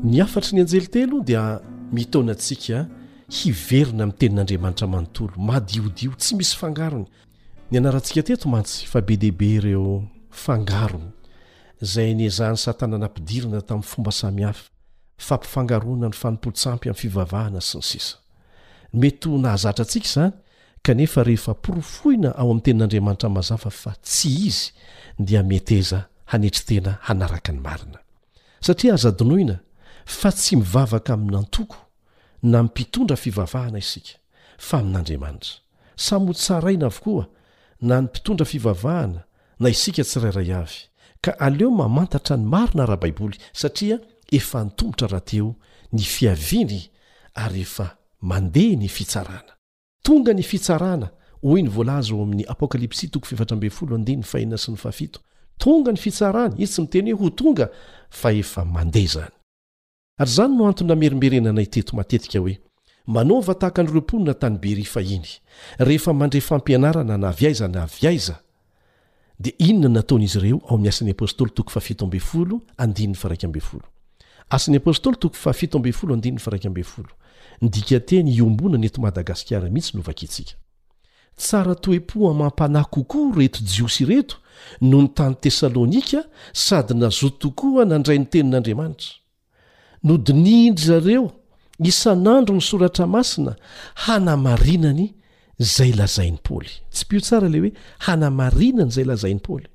ny 0.04 0.20
afatry 0.26 0.56
ny 0.58 0.62
anjelitelo 0.66 1.22
dia 1.26 1.44
mitonantsika 1.94 2.86
hiverina 3.32 4.06
mi'y 4.10 4.18
tenin'andriamanitra 4.20 4.88
manontolo 4.90 5.34
madiodio 5.38 6.12
tsy 6.20 6.36
misy 6.38 6.56
fangarony 6.60 7.08
ny 7.72 7.78
anarantsika 7.82 8.24
teto 8.28 8.46
mantsy 8.52 8.86
fa 8.90 9.02
be 9.02 9.18
dehibe 9.18 9.48
ireo 9.58 9.86
fangarony 10.46 11.10
zay 11.92 12.14
nyazahn'ny 12.14 12.58
satananampidirina 12.66 13.62
tamin'ny 13.64 13.90
fomba 13.92 14.12
samihafa 14.12 14.70
fampifangarona 15.18 16.08
ny 16.12 16.18
fanompotsampy 16.22 16.90
ami'ny 16.92 17.02
fivavahana 17.02 17.62
sy 17.62 17.76
ny 17.82 17.86
sisa 17.92 18.16
mety 18.94 19.30
ho 19.30 19.38
nahazatrantsika 19.42 20.08
izany 20.10 20.32
kanefa 20.86 21.24
rehefa 21.24 21.54
porofohina 21.64 22.30
ao 22.38 22.50
amin'nytenin'andriamanitra 22.52 23.30
mazava 23.38 23.70
fa 23.82 23.92
tsy 24.06 24.30
izy 24.48 24.66
dia 25.26 25.44
meteza 25.44 26.00
hanetri 26.32 26.64
tena 26.68 26.92
hanaraka 27.08 27.52
ny 27.56 27.60
marina 27.66 28.00
satria 28.66 28.94
azadonoina 28.94 29.56
fa 30.06 30.30
tsy 30.32 30.56
mivavaka 30.56 31.14
aminantoko 31.14 31.78
na 32.52 32.64
my 32.64 32.70
pitondra 32.70 33.16
fivavahana 33.18 33.78
isika 33.84 34.18
fa 34.68 34.78
amin'andriamanitra 34.80 35.56
samy 36.06 36.26
hotsaraina 36.28 36.86
avokoa 36.88 37.26
na 37.82 37.96
ny 38.02 38.06
mpitondra 38.06 38.46
fivavahana 38.46 39.22
na 39.60 39.70
isika 39.70 40.04
tsirairay 40.04 40.52
avy 40.62 40.80
ka 41.24 41.32
aleo 41.40 41.72
mamantatra 41.72 42.38
ny 42.38 42.44
marina 42.46 42.86
raha 42.86 43.00
baiboly 43.04 43.38
satria 43.54 43.98
efa 44.32 44.64
ntomotra 44.66 45.08
rahateo 45.08 45.56
ny 45.94 46.04
fiaviny 46.16 46.80
ary 47.36 47.62
efa 47.62 47.88
mandeha 48.28 48.76
ny 48.76 48.88
fitsarana 48.88 49.53
tonga 50.04 50.34
ny 50.36 50.44
fitsarana 50.44 51.08
oy 51.42 51.64
ny 51.64 51.70
volazy 51.72 52.14
ao 52.14 52.24
amin'ny 52.24 52.46
apokalypsy 52.48 53.10
toy 53.10 53.22
tonga 55.58 55.92
ny 55.92 55.98
fitsarana 56.06 56.56
izy 56.58 56.72
tsy 56.74 56.82
miteny 56.82 57.12
hoe 57.12 57.22
ho 57.24 57.30
tonga 57.40 57.68
fa 58.20 58.30
efa 58.42 58.62
mandeha 58.76 59.08
zany 59.22 59.32
ary 60.20 60.32
zany 60.38 60.54
noantonamerimberenanay 60.60 61.68
teto 61.74 61.92
matetika 61.98 62.40
hoe 62.44 62.56
manova 63.16 63.54
tahaka 63.62 63.80
anyroponina 63.82 64.34
tany 64.34 64.58
beri 64.64 64.86
fa 64.94 65.02
iny 65.02 65.28
rehefa 65.88 66.12
mandre 66.14 66.42
fampianarana 66.42 67.18
na 67.18 67.30
vyaiza 67.40 67.68
na 67.68 67.84
vyaiza 68.00 68.36
dia 69.40 69.54
inona 69.68 69.90
nataonaizy 69.90 70.38
ireo 70.40 70.62
aomin'ny 70.68 70.90
asan'ny 70.90 71.12
apstly 74.86 75.14
toko 75.18 77.06
nydikateny 77.62 78.30
iombona 78.32 78.76
ana 78.76 78.86
eto 78.86 79.02
madagasikara 79.02 79.70
mihitsy 79.70 79.98
novakitsika 79.98 80.54
tsara 81.38 81.76
toe-po 81.76 82.30
a 82.30 82.34
mam-panahy 82.34 82.88
kokoa 82.92 83.36
reto 83.38 83.60
jiosy 83.66 84.06
reto 84.06 84.36
noho 84.82 85.02
ny 85.04 85.08
tany 85.14 85.36
tesalônika 85.42 86.24
sady 86.54 86.94
nazo 86.94 87.30
tokoa 87.30 87.86
nandray 87.86 88.20
ny 88.20 88.26
tenin'andriamanitra 88.26 89.12
nodinindry 90.04 90.86
zareo 90.86 91.32
isan'andro 91.80 92.54
ny 92.56 92.62
soratra 92.62 93.08
masina 93.08 93.56
hanamarinany 94.04 95.14
izay 95.60 95.92
lazain'y 95.94 96.38
paly 96.46 96.70
tsy 96.92 97.06
mpio 97.06 97.20
tsara 97.20 97.50
ley 97.50 97.62
hoe 97.62 97.74
hanamarinany 98.06 98.90
izay 98.90 99.06
lazain'ni 99.06 99.40
paoly 99.46 99.68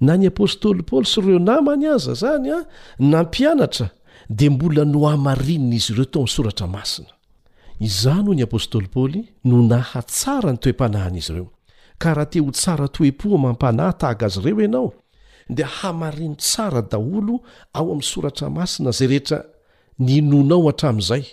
na 0.00 0.16
ny 0.16 0.26
apôstôly 0.28 0.82
paoly 0.82 1.06
sy 1.06 1.20
reo 1.20 1.38
namany 1.38 1.84
aza 1.92 2.14
zany 2.14 2.48
a 2.56 2.64
nampianatra 2.98 3.90
dia 4.28 4.50
mbola 4.50 4.84
nohamarinina 4.84 5.74
izy 5.76 5.92
ireo 5.92 6.04
tao 6.04 6.22
amin'ny 6.22 6.32
soratra 6.32 6.66
masina 6.66 7.08
izao 7.80 8.22
noho 8.22 8.34
ny 8.34 8.42
apôstôly 8.44 8.88
paoly 8.88 9.24
no 9.44 9.62
naha 9.62 10.02
tsara 10.02 10.52
ny 10.52 10.58
toe-panahina 10.58 11.18
izy 11.18 11.32
ireo 11.32 11.50
ka 11.98 12.14
raha 12.14 12.28
te 12.30 12.40
ho 12.40 12.50
tsara 12.50 12.88
toe-poa 12.88 13.38
mam-panahy 13.38 13.92
tahaga 13.98 14.26
azy 14.26 14.38
ireo 14.40 14.60
ianao 14.60 14.92
dia 15.48 15.66
hamarin 15.66 16.36
tsara 16.36 16.82
daholo 16.82 17.42
ao 17.72 17.84
amin'ny 17.90 18.02
soratra 18.02 18.50
masina 18.50 18.90
zay 18.92 19.06
rehetra 19.08 19.44
ninonao 19.98 20.68
atramin'izay 20.68 21.24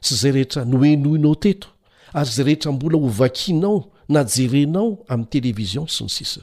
sy 0.00 0.14
izay 0.14 0.32
rehetra 0.32 0.64
nohenoinao 0.64 1.34
teto 1.34 1.68
ary 2.12 2.30
izay 2.30 2.44
rehetra 2.44 2.72
mbola 2.72 2.98
hovakinao 2.98 3.84
najerenao 4.08 4.98
amin'ni 5.08 5.30
televizion 5.30 5.86
sy 5.88 6.04
ny 6.04 6.10
sisa 6.10 6.40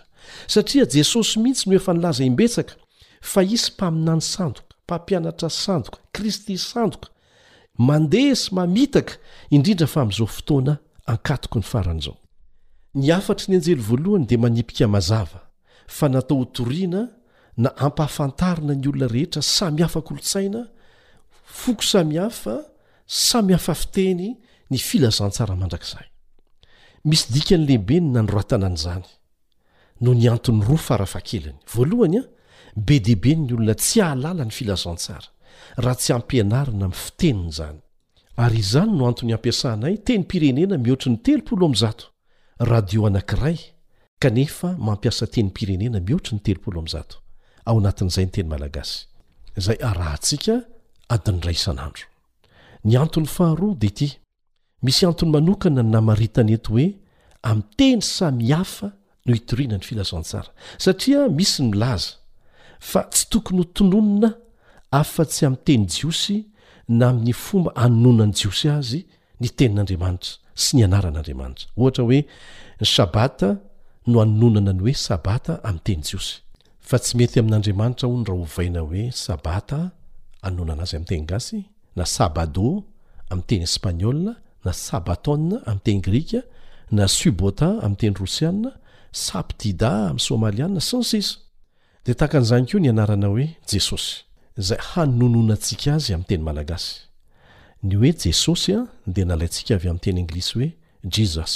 satria 0.47 0.85
jesosy 0.93 1.39
mihitsy 1.39 1.69
no 1.69 1.75
efa 1.75 1.93
nilaza 1.93 2.23
imbetsaka 2.23 2.75
fa 3.21 3.41
isy 3.43 3.71
mpaminany 3.73 4.21
sando 4.21 4.64
mpampianatra 4.85 5.49
sandoka 5.49 5.97
kristy 6.15 6.53
sandoka 6.71 7.09
mandea 7.87 8.35
sy 8.39 8.49
mamitaka 8.57 9.13
indrindra 9.55 9.87
fa 9.93 9.99
amin'izao 10.01 10.27
fotoana 10.37 10.73
ankatoko 11.13 11.57
ny 11.59 11.65
faran'izao 11.71 12.15
ny 13.03 13.07
afatry 13.17 13.47
ny 13.51 13.57
anjely 13.59 13.77
voalohany 13.89 14.25
dia 14.29 14.37
manipika 14.45 14.87
mazava 14.95 15.39
fa 15.97 16.05
natao 16.13 16.37
otoriana 16.45 17.01
na 17.63 17.69
ampahafantarina 17.85 18.73
ny 18.81 18.87
olona 18.89 19.07
rehetra 19.15 19.41
sami 19.57 19.79
hafakolotsaina 19.81 20.61
foko 21.61 21.83
samihafa 21.91 22.55
samy 23.07 23.51
hafa 23.53 23.73
fiteny 23.81 24.25
ny 24.71 24.77
filazantsara 24.87 25.55
mandrakzay 25.61 26.05
misy 27.09 27.33
dikany 27.33 27.65
lehibe 27.65 27.99
ny 28.01 28.09
na 28.13 28.21
nyratana 28.23 28.65
an'izany 28.71 29.05
no 30.01 30.13
ny 30.13 30.25
anton'ny 30.33 30.61
roa 30.67 30.77
farafa 30.77 31.19
keliny 31.21 31.57
voalonya 31.73 32.21
be 32.75 32.99
deabe 32.99 33.33
ny 33.39 33.53
olona 33.55 33.73
tsy 33.79 34.01
ahalala 34.03 34.45
ny 34.45 34.51
filazantsara 34.51 35.27
raha 35.79 35.95
tsy 35.99 36.11
ampianarina 36.15 36.87
mi'ny 36.89 36.99
fiteniny 36.99 37.49
izany 37.49 37.77
ary 38.43 38.57
izany 38.59 38.91
no 38.95 39.07
anton'ny 39.07 39.33
ampiasanay 39.35 39.95
teny 40.03 40.21
mpirenena 40.25 40.77
mihoatry 40.77 41.09
ny 41.13 41.17
telopolo 41.23 41.65
amzato 41.71 42.05
radio 42.69 43.05
anankiray 43.07 43.59
kanefa 44.19 44.75
mampiasa 44.77 45.27
teny 45.27 45.47
mpirenena 45.53 45.99
mihoatrny 46.01 46.39
teony 46.43 46.91
antny 53.01 53.25
faharo 53.25 53.73
di 53.79 53.87
ity 53.87 54.09
misy 54.83 55.05
anton'ny 55.05 55.31
manokana 55.31 55.81
n 55.81 55.89
namaritan 55.89 56.49
eto 56.53 56.73
hoe 56.75 56.93
amyteny 57.41 58.01
samyhafa 58.01 58.91
no 59.25 59.33
hitorianany 59.33 59.81
filazantsara 59.83 60.49
satria 60.77 61.27
misy 61.29 61.63
milaza 61.63 62.09
fa 62.91 63.03
tsy 63.09 63.25
tokony 63.31 63.57
ho 63.61 63.65
tononona 63.75 64.31
afa-tsy 64.99 65.45
ami'teny 65.49 65.85
jiosy 65.95 66.37
na 66.97 67.09
amin'y 67.09 67.33
fomba 67.45 67.71
anononany 67.85 68.33
jiosy 68.39 68.67
azy 68.77 68.99
ny 69.41 69.49
tenin'andriamanitra 69.57 70.33
sy 70.63 70.71
ny 70.77 70.83
anaran'andriamanitra 70.87 71.67
ohatra 71.81 72.03
oe 72.09 72.19
ny 72.79 72.87
sabata 72.95 73.49
no 74.11 74.21
anononana 74.25 74.73
ny 74.77 74.81
hoe 74.85 74.93
sabata 75.07 75.53
ami' 75.67 75.83
teny 75.87 76.03
jiosy 76.09 76.35
fa 76.87 76.97
tsy 77.03 77.13
mety 77.19 77.39
amin'andriamanitra 77.41 78.05
ho 78.09 78.13
ny 78.19 78.23
raa 78.29 78.39
hovaina 78.41 78.81
hoe 78.89 79.03
sabata 79.25 79.79
annonana 80.47 80.83
azy 80.85 80.95
am'teny 81.01 81.25
gasy 81.31 81.59
na 81.97 82.05
sabadô 82.15 82.67
ami' 83.31 83.47
teny 83.49 83.63
espagnol 83.69 84.19
na 84.65 84.71
sabatona 84.73 85.57
amn'teny 85.71 85.99
grika 86.07 86.41
na 86.93 87.07
subota 87.09 87.67
ami' 87.85 87.97
teny 88.01 88.13
rosianna 88.21 88.71
sapdida 89.25 89.91
amin'y 90.11 90.25
somalianna 90.29 90.81
synsis 90.91 91.27
dea 92.05 92.15
takan'izany 92.15 92.65
kooa 92.69 92.81
ny 92.81 92.89
anarana 92.89 93.27
hoe 93.31 93.45
jesosy 93.71 94.11
izay 94.61 94.79
hanononantsika 94.91 95.93
azy 95.93 96.13
ami'ny 96.13 96.27
teny 96.29 96.43
malagasy 96.47 96.91
ny 97.83 97.95
hoe 97.95 98.11
jesosy 98.23 98.73
a 98.79 98.83
dia 99.15 99.25
nalaintsika 99.31 99.73
avy 99.77 99.87
amin'ny 99.89 100.03
teny 100.05 100.19
englisy 100.23 100.53
hoe 100.59 100.69
jisas 101.15 101.53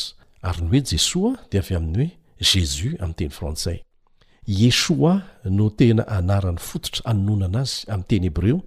ary 0.49 0.61
ny 0.63 0.71
oe 0.77 0.81
jesosa 0.93 1.33
dea 1.51 1.61
avy 1.65 1.75
amin'ny 1.79 2.05
hoe 2.05 2.11
jesus 2.53 2.95
amn'yteny 3.05 3.29
frantsay 3.37 3.77
yesoa 4.47 5.13
no 5.57 5.69
tena 5.79 6.03
anarany 6.17 6.57
fototra 6.67 7.01
hanononana 7.09 7.61
azy 7.65 7.85
amin'teny 7.93 8.25
hebreo 8.27 8.57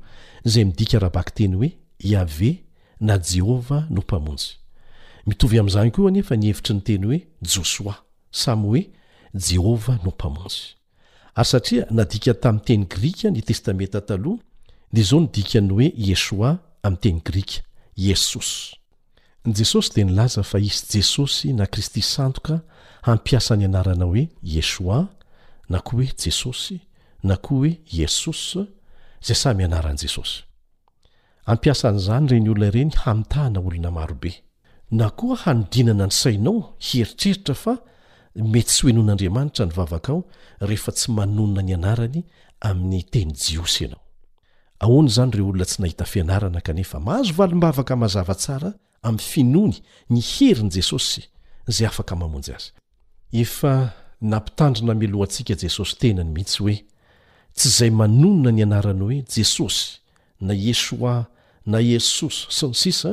zay 0.52 0.64
midikarabaky 0.68 1.32
teny 1.38 1.54
hoe 1.60 1.70
iave 2.12 2.50
na 3.00 3.18
jehovah 3.30 3.84
no 3.94 4.00
mpamonjy 4.06 4.48
mitovy 5.26 5.58
amn'zany 5.62 5.90
koa 5.96 6.08
anefa 6.12 6.36
nihevitry 6.40 6.74
ny 6.74 6.82
teny 6.88 7.06
hoe 7.08 7.20
josoi 7.46 7.94
samy 8.40 8.68
oe 8.74 8.82
jehova 9.50 9.98
nomaj 10.04 10.54
ary 11.36 11.46
satria 11.48 11.86
nadika 11.90 12.34
tamin'nyteny 12.42 12.84
grika 12.94 13.28
ny 13.34 13.42
testamenta 13.48 14.00
taloha 14.08 14.42
dia 14.94 15.04
zao 15.08 15.20
nodika 15.20 15.58
ny 15.66 15.70
hoe 15.74 15.88
yesoà 16.08 16.50
amin'nyteny 16.86 17.20
grika 17.28 17.60
yesosy 18.06 18.74
ny 19.44 19.52
jesosy 19.54 19.90
dia 19.94 20.04
nilaza 20.08 20.42
fa 20.50 20.58
isy 20.68 20.84
jesosy 20.92 21.52
na 21.58 21.66
kristy 21.66 22.02
sandoka 22.02 22.54
hampiasa 23.06 23.56
ny 23.56 23.64
anarana 23.64 24.04
hoe 24.04 24.24
yesoà 24.44 25.00
na 25.68 25.80
koa 25.80 25.96
hoe 26.00 26.08
jesosy 26.24 26.76
na 27.22 27.36
koa 27.36 27.56
hoe 27.58 27.72
yesosy 27.98 28.60
zay 29.26 29.34
samy 29.42 29.62
ianaran'i 29.64 29.98
jesosy 30.04 30.44
ampiasa 31.52 31.92
n'izany 31.92 32.26
ireny 32.28 32.48
olona 32.52 32.66
ireny 32.72 32.92
hamitahana 33.04 33.58
olona 33.68 33.90
marobe 33.98 34.32
na 34.98 35.10
koa 35.10 35.36
hanodrinana 35.44 36.06
ny 36.06 36.12
sainao 36.20 36.58
heritreritra 36.86 37.54
fa 37.64 37.74
mety 38.36 38.72
sy 38.72 38.86
hoenoan'andriamanitra 38.88 39.66
ny 39.68 39.72
vavaka 39.76 40.12
ao 40.12 40.22
rehefa 40.60 40.92
tsy 40.92 41.10
manonona 41.12 41.62
ny 41.62 41.74
anarany 41.74 42.22
amin'ny 42.68 43.02
teny 43.12 43.32
jiosy 43.34 43.84
ianao 43.84 44.00
ahoany 44.80 45.08
zany 45.08 45.32
reo 45.34 45.48
olona 45.48 45.64
tsy 45.66 45.82
nahita 45.82 46.04
fianarana 46.04 46.60
kanefa 46.60 47.00
mahazo 47.00 47.32
valom-bavaka 47.36 47.96
mazava 47.96 48.34
tsara 48.34 48.72
amin'ny 49.02 49.26
finoany 49.30 49.76
ny 50.10 50.20
herin' 50.20 50.70
jesosy 50.72 51.22
izay 51.68 51.86
afaka 51.88 52.16
mamonjy 52.16 52.54
azy 52.56 52.70
efa 53.42 53.92
nampitandrina 54.20 54.94
milohantsika 54.94 55.54
jesosy 55.62 55.96
tenany 56.00 56.30
mihitsy 56.32 56.58
hoe 56.62 56.76
tsy 57.54 57.68
izay 57.68 57.90
manonona 57.90 58.50
ny 58.50 58.62
anarany 58.62 59.00
hoe 59.02 59.18
jesosy 59.34 60.00
na 60.40 60.54
yesoa 60.54 61.26
na 61.66 61.78
esosy 61.96 62.46
sao 62.48 62.68
ny 62.72 62.74
sisa 62.74 63.12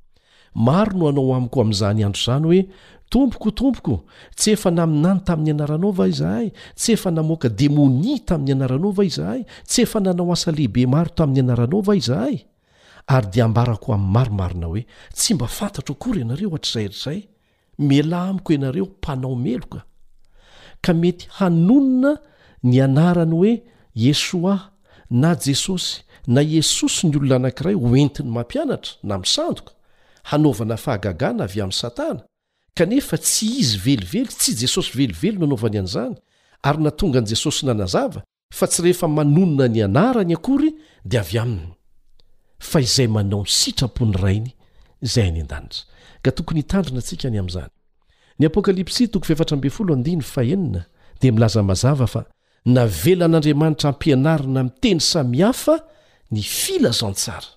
maro 0.53 0.97
no 0.97 1.05
hanao 1.07 1.35
amiko 1.35 1.61
amin'izany 1.61 2.03
andro 2.05 2.21
zany 2.25 2.43
hoe 2.47 2.61
tompokotompoko 3.09 4.03
tsy 4.35 4.51
efa 4.53 4.71
naminany 4.71 5.19
tamin'ny 5.25 5.51
anaranao 5.53 5.91
va 5.91 6.07
izahay 6.07 6.51
tsy 6.75 6.93
efa 6.93 7.11
namoaka 7.11 7.49
demonia 7.49 8.19
tamin'ny 8.25 8.51
anaranao 8.53 8.91
va 8.97 9.03
izahay 9.05 9.41
tsy 9.69 9.81
efa 9.81 9.99
nanao 9.99 10.31
asa 10.33 10.51
lehibe 10.51 10.85
maro 10.87 11.09
tamin'ny 11.09 11.39
anaranao 11.45 11.81
va 11.81 11.93
izahay 11.95 12.35
ary 13.07 13.27
di 13.33 13.41
ambarako 13.41 13.93
ami'ny 13.93 14.11
maromarina 14.13 14.67
hoe 14.67 14.85
tsy 15.15 15.33
mba 15.33 15.47
fantatro 15.47 15.93
akory 15.95 16.19
ianareo 16.21 16.49
oatr'zayrzay 16.55 17.19
mela 17.79 18.17
amiko 18.29 18.49
ianareo 18.53 18.85
mpanao 18.85 19.35
meloka 19.35 19.81
ka 20.81 20.93
mety 20.93 21.27
hanonona 21.39 22.11
ny 22.63 22.79
anarany 22.83 23.31
hoe 23.39 23.53
esoa 23.95 24.69
na 25.09 25.35
jesosy 25.35 26.03
na 26.27 26.41
esosy 26.59 27.07
ny 27.07 27.15
olona 27.17 27.35
anankiray 27.35 27.73
hoentiny 27.75 28.29
mampianatra 28.29 28.93
na 29.03 29.17
misandoka 29.17 29.71
hanaovana 30.23 30.77
fahagagana 30.77 31.43
avy 31.43 31.61
amin'ny 31.61 31.73
satana 31.73 32.21
kanefa 32.75 33.17
tsy 33.17 33.45
izy 33.59 33.77
velively 33.77 34.25
tsy 34.27 34.55
jesosy 34.61 34.93
velivelo 34.97 35.39
noanovany 35.39 35.77
an'izany 35.79 36.15
ary 36.63 36.83
natonga 36.83 37.19
ani 37.19 37.27
jesosy 37.27 37.65
nanazava 37.65 38.23
fa 38.53 38.67
tsy 38.67 38.81
rehefa 38.81 39.07
manonona 39.07 39.67
ny 39.67 39.83
anarany 39.83 40.33
akory 40.33 40.75
de'aamanira 41.05 41.73
ampianarina 53.85 54.63
mteny 54.63 54.99
samihafa 54.99 55.79
ny 56.31 56.41
filazantsara 56.41 57.47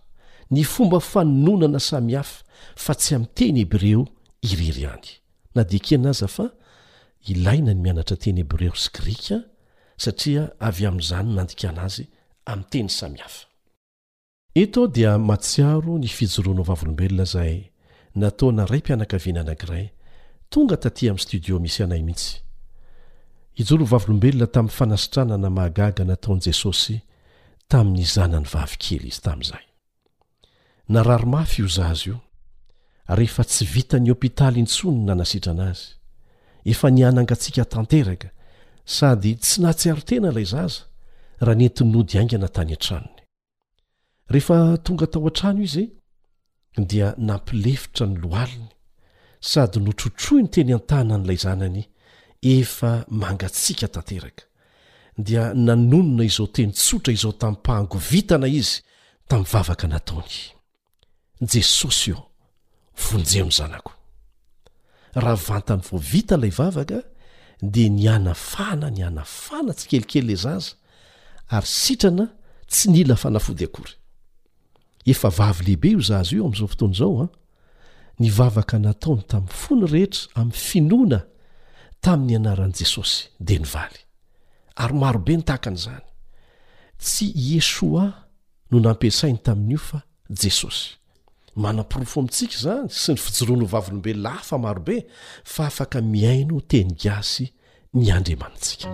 ny 0.50 0.64
fomba 0.64 1.00
fanononana 1.00 1.80
sami 1.80 2.12
hafa 2.14 2.43
fa 2.76 2.92
tsy 2.94 3.14
am'teny 3.14 3.56
hebreo 3.60 4.06
irery 4.42 4.86
any 4.86 5.10
na 5.54 5.62
di 5.64 5.78
kenaza 5.80 6.26
a 6.42 6.48
ilaina 7.30 7.74
ny 7.74 7.80
mianatra 7.80 8.16
teny 8.16 8.38
hebreo 8.40 8.72
s 8.74 8.90
grika 8.92 9.42
satia 9.96 10.42
avy 10.68 10.86
am'zany 10.86 11.28
naninazy 11.34 12.06
atenysaao 12.46 14.88
di 14.92 15.00
iao 15.02 15.82
ny 15.98 16.08
fijoroanao 16.08 16.64
vavlobelona 16.64 17.24
zay 17.24 17.70
nataona 18.14 18.66
ray 18.66 18.78
mpianakaviana 18.80 19.40
anagiray 19.40 19.88
tongataty 20.48 21.08
am'ny 21.10 21.18
stdio 21.22 21.58
misy 21.60 21.82
anay 21.82 22.02
mihitsy 22.02 22.40
ijoro 23.54 23.84
valobelona 23.84 24.46
tami'ny 24.46 24.72
fanasitranana 24.72 25.50
mahagaga 25.50 26.04
nataon' 26.04 26.40
jesosy 26.44 27.00
tamin'nyzanany 27.68 28.46
vavykely 28.54 29.08
izy 29.08 29.20
tam'zay 29.20 29.64
rehefa 33.08 33.44
tsy 33.44 33.64
vita 33.68 33.98
ny 34.00 34.08
hôpitaly 34.10 34.56
intsonny 34.64 35.04
nanasitra 35.04 35.52
ana 35.52 35.64
azy 35.72 35.88
efa 36.70 36.88
nianangatsika 36.96 37.64
tanteraka 37.74 38.28
sady 38.96 39.30
tsy 39.44 39.56
nahatsiaro 39.62 40.00
tena 40.08 40.28
ilay 40.32 40.44
zaza 40.54 40.82
raha 41.46 41.58
nentiny 41.60 41.90
nodiaingana 41.94 42.48
tany 42.56 42.72
an-tranony 42.74 43.22
rehefa 44.32 44.56
tonga 44.84 45.06
tao 45.12 45.26
an-trano 45.28 45.60
izy 45.68 45.86
dia 46.90 47.08
nampilefitra 47.28 48.04
ny 48.08 48.16
lohaliny 48.24 48.70
sady 49.50 49.78
notrotroy 49.86 50.40
ny 50.42 50.48
teny 50.54 50.72
an-tanan'ilay 50.78 51.36
zanany 51.44 51.82
efa 52.54 52.90
mangatsiaka 53.22 53.86
tanteraka 53.94 54.42
dia 55.26 55.44
nanonona 55.66 56.24
izao 56.24 56.46
tenytsotra 56.48 57.12
izao 57.12 57.32
tamin' 57.40 57.58
mpahango 57.60 57.98
vitana 58.10 58.46
izy 58.60 58.76
tamin'yvavaka 59.28 59.86
nataony 59.94 60.34
jesosy 61.52 62.12
ao 62.16 62.33
vonje 62.96 63.42
no 63.44 63.50
zanako 63.50 63.92
raha 65.14 65.36
vantany 65.46 65.82
voavita 65.90 66.34
ilay 66.36 66.50
vavaka 66.50 67.00
de 67.62 67.88
ny 67.90 68.08
ana 68.08 68.34
fana 68.34 68.88
ny 68.90 69.02
ana 69.06 69.24
fana 69.24 69.72
tsy 69.74 69.86
kelikely 69.90 70.32
e 70.32 70.36
zaza 70.44 70.72
ary 71.54 71.66
sitrana 71.82 72.24
tsy 72.70 72.86
nyila 72.92 73.16
fanafody 73.22 73.64
akory 73.68 73.94
efa 75.12 75.28
vavy 75.38 75.64
lehibe 75.66 75.88
io 75.92 76.00
zaazy 76.10 76.34
io 76.36 76.46
am'izao 76.46 76.68
fotoana 76.72 76.94
zao 77.00 77.20
an 77.22 77.28
ah. 77.28 77.30
ny 78.20 78.28
vavaka 78.38 78.76
nataony 78.78 79.22
tamin'ny 79.30 79.56
fony 79.62 79.86
rehetra 79.92 80.26
amin'ny 80.40 80.60
finoana 80.66 81.20
tamin'ny 82.04 82.36
anaran' 82.40 82.74
jesosy 82.78 83.18
de 83.48 83.58
ny 83.58 83.66
valy 83.72 84.00
ary 84.82 84.96
marobe 85.02 85.32
nytahaka 85.36 85.68
an'izany 85.70 86.04
tsy 87.02 87.26
esoa 87.58 88.06
no 88.70 88.76
nampiasainy 88.82 89.38
tamin'io 89.46 89.78
fa 89.88 90.00
jesosy 90.42 90.90
manam-pirofo 91.56 92.20
amintsika 92.22 92.54
izany 92.58 92.88
sy 92.90 93.14
ny 93.14 93.20
fijoroany 93.22 93.64
ho 93.64 93.70
vavolombel 93.74 94.20
lafa 94.26 94.58
marobe 94.58 95.00
fa 95.44 95.66
afaka 95.70 96.02
miaino 96.02 96.58
teny 96.70 96.94
gasy 97.04 97.46
ny 97.94 98.10
andriamanitsika 98.10 98.90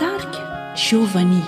darika 0.00 0.42
zovany 0.88 1.40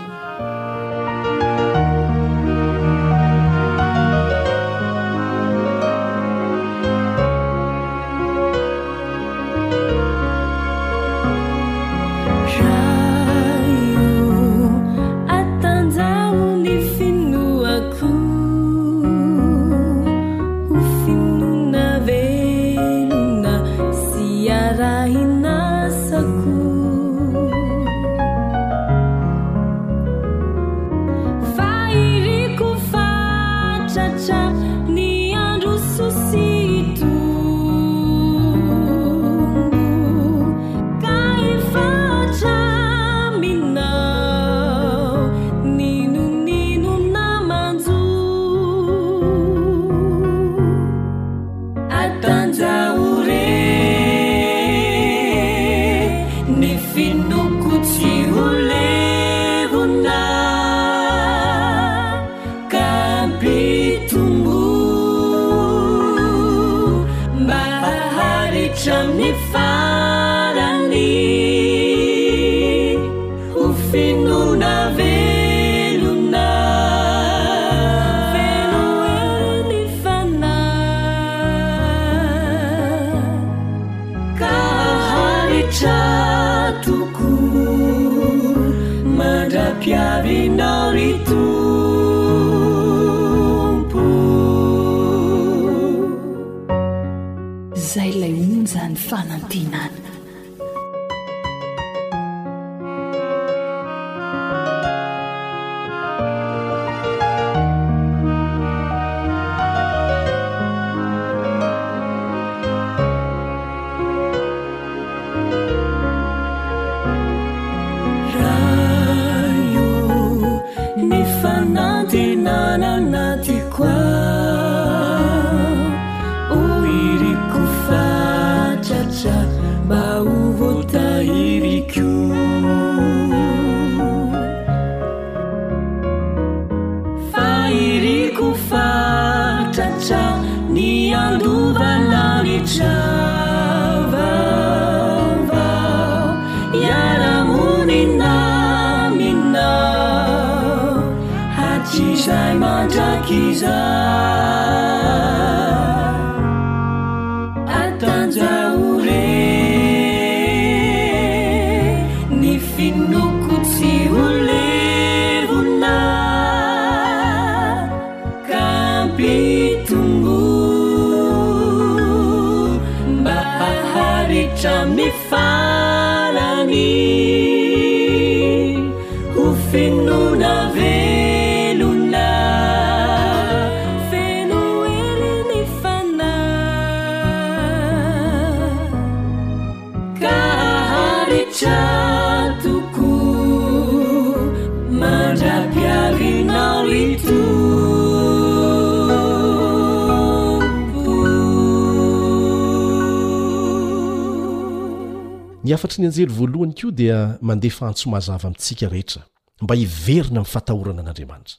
afatry 205.74 206.02
ny 206.02 206.06
anjely 206.10 206.26
voalohany 206.34 206.74
ko 206.74 206.90
dia 206.90 207.38
mandefa 207.42 207.86
antso 207.88 208.10
mazava 208.10 208.48
mitsika 208.50 208.88
rehetra 208.88 209.22
mba 209.62 209.74
hiverina 209.82 210.40
mifatahorana 210.40 211.00
an'andriamanitra 211.02 211.56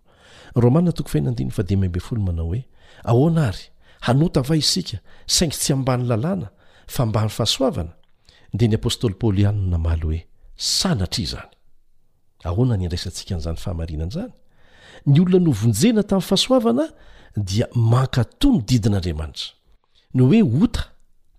romana 0.55 0.91
tokffl 0.91 2.17
manao 2.19 2.45
hoe 2.45 2.65
ahoana 3.05 3.47
ary 3.47 3.69
hanota 3.99 4.41
va 4.41 4.55
isika 4.55 4.97
saingy 5.27 5.53
tsy 5.55 5.73
ambany 5.73 6.03
lalàna 6.07 6.49
fambany 6.87 7.29
fahasoavana 7.29 7.91
dia 8.53 8.67
ny 8.67 8.75
apôstoly 8.75 9.13
paoly 9.21 9.41
ihanyno 9.41 9.67
namaly 9.69 10.01
hoe 10.05 10.25
sanatri 10.55 11.25
zany 11.25 11.49
ahoana 12.43 12.77
ny 12.77 12.83
andraisantsika 12.85 13.35
n'izanyfahamarinan 13.35 14.11
zany 14.15 14.31
ny 15.05 15.19
olona 15.21 15.39
novonjena 15.45 16.03
tamin'n 16.03 16.27
fahasoavana 16.29 16.85
dia 17.49 17.67
mankatò 17.91 18.49
ny 18.55 18.61
didin'andriamanitra 18.67 19.47
no 20.13 20.23
oe 20.31 20.41
ota 20.63 20.83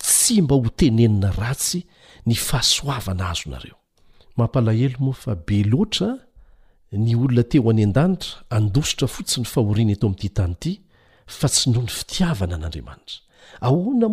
tsy 0.04 0.42
mba 0.42 0.56
hotenenina 0.64 1.30
ratsy 1.40 1.80
ny 2.28 2.34
fahasoavana 2.48 3.26
azonaoaa 3.30 4.74
eara 4.74 6.18
ny 7.04 7.12
olona 7.22 7.44
teo 7.52 7.70
any 7.72 7.84
an-danitra 7.88 8.38
andosotra 8.58 9.08
fotsi 9.16 9.36
ny 9.42 9.46
fahoriana 9.54 9.94
eto 9.96 10.06
am'ty 10.10 10.28
tany 10.38 10.54
ity 10.58 10.74
fa 11.40 11.48
tsy 11.54 11.66
noho 11.72 11.84
ny 11.88 11.92
fitiavana 12.00 12.56
an'arna 12.60 12.96
oa 13.62 14.10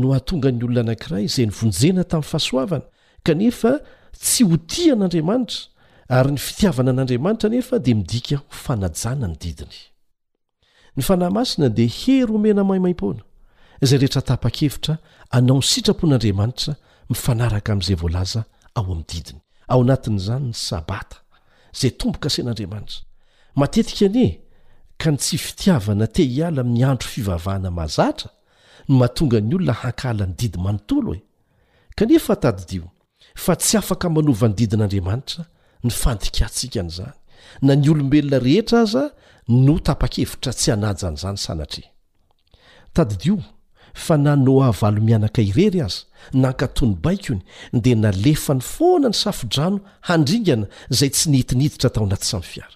no 0.00 0.06
ahatonga 0.12 0.48
ny 0.50 0.58
olona 0.64 0.80
anankiray 0.84 1.24
zay 1.34 1.46
nvonjena 1.52 2.02
tamin'nyfahasoanae 2.02 3.78
tsy 4.16 4.44
ho 4.44 4.56
tia 4.56 4.94
n'andriamanitra 4.94 5.70
ary 6.10 6.32
ny 6.34 6.38
fitiavana 6.38 6.90
an'andriamanitra 6.92 7.48
nefa 7.50 7.78
dia 7.78 7.94
midika 7.94 8.36
ho 8.40 8.44
fanajana 8.48 9.26
ny 9.28 9.36
didiny 9.38 9.78
ny 10.96 11.02
fanahymasina 11.02 11.68
dia 11.68 11.86
hery 11.88 12.32
omena 12.32 12.64
maimaim-poana 12.66 13.22
izay 13.80 13.98
rehetra 14.02 14.22
tapa-kevitra 14.22 14.98
anao 15.30 15.58
n 15.58 15.62
sitrapon'andriamanitra 15.62 16.74
mifanaraka 17.10 17.72
amin'izay 17.72 17.96
voalaza 17.96 18.42
ao 18.74 18.84
amin'ny 18.84 19.04
didiny 19.06 19.40
ao 19.68 19.80
anatin'izany 19.82 20.44
ny 20.50 20.54
sabata 20.54 21.16
izay 21.74 21.90
tombokasen'andriamanitra 21.98 23.00
matetika 23.54 24.06
anie 24.10 24.40
ka 24.98 25.10
ny 25.10 25.16
tsy 25.18 25.38
fitiavana 25.38 26.06
te 26.14 26.22
hiala 26.32 26.62
miandro 26.64 27.08
fivavahana 27.08 27.70
mazatra 27.70 28.30
no 28.88 28.94
mahatonga 29.00 29.40
ny 29.40 29.54
olona 29.54 29.72
hakala 29.72 30.24
ny 30.26 30.34
didi 30.38 30.58
manontolo 30.58 31.14
e 31.14 31.20
kanefa 31.96 32.36
tadidio 32.36 32.90
fa 33.44 33.56
tsy 33.56 33.76
afaka 33.80 34.08
manova 34.16 34.48
ny 34.48 34.54
didin'andriamanitra 34.58 35.42
ny 35.86 35.92
fandikaantsika 36.02 36.78
an' 36.82 36.90
izany 36.92 37.14
na 37.66 37.72
ny 37.76 37.86
olombelona 37.92 38.38
rehetra 38.46 38.78
aza 38.86 39.04
no 39.66 39.74
tapa-kevitra 39.88 40.52
tsy 40.58 40.68
hanaja 40.74 41.04
an'izany 41.08 41.38
sanatri 41.46 41.84
tadidio 42.94 43.36
fa 44.04 44.16
na 44.24 44.32
noa 44.46 44.70
valo 44.80 45.00
mianaka 45.08 45.40
irery 45.50 45.80
aza 45.86 46.02
nankatò 46.42 46.82
ny 46.90 46.94
baikony 47.06 47.40
dia 47.84 47.96
nalefa 48.04 48.52
ny 48.58 48.64
foana 48.74 49.08
ny 49.12 49.16
safodrano 49.24 49.78
handringana 50.08 50.66
zay 50.98 51.10
tsy 51.14 51.26
nihitinhiditra 51.32 51.88
tao 51.94 52.04
anaty 52.06 52.26
samy 52.30 52.46
fiara 52.52 52.72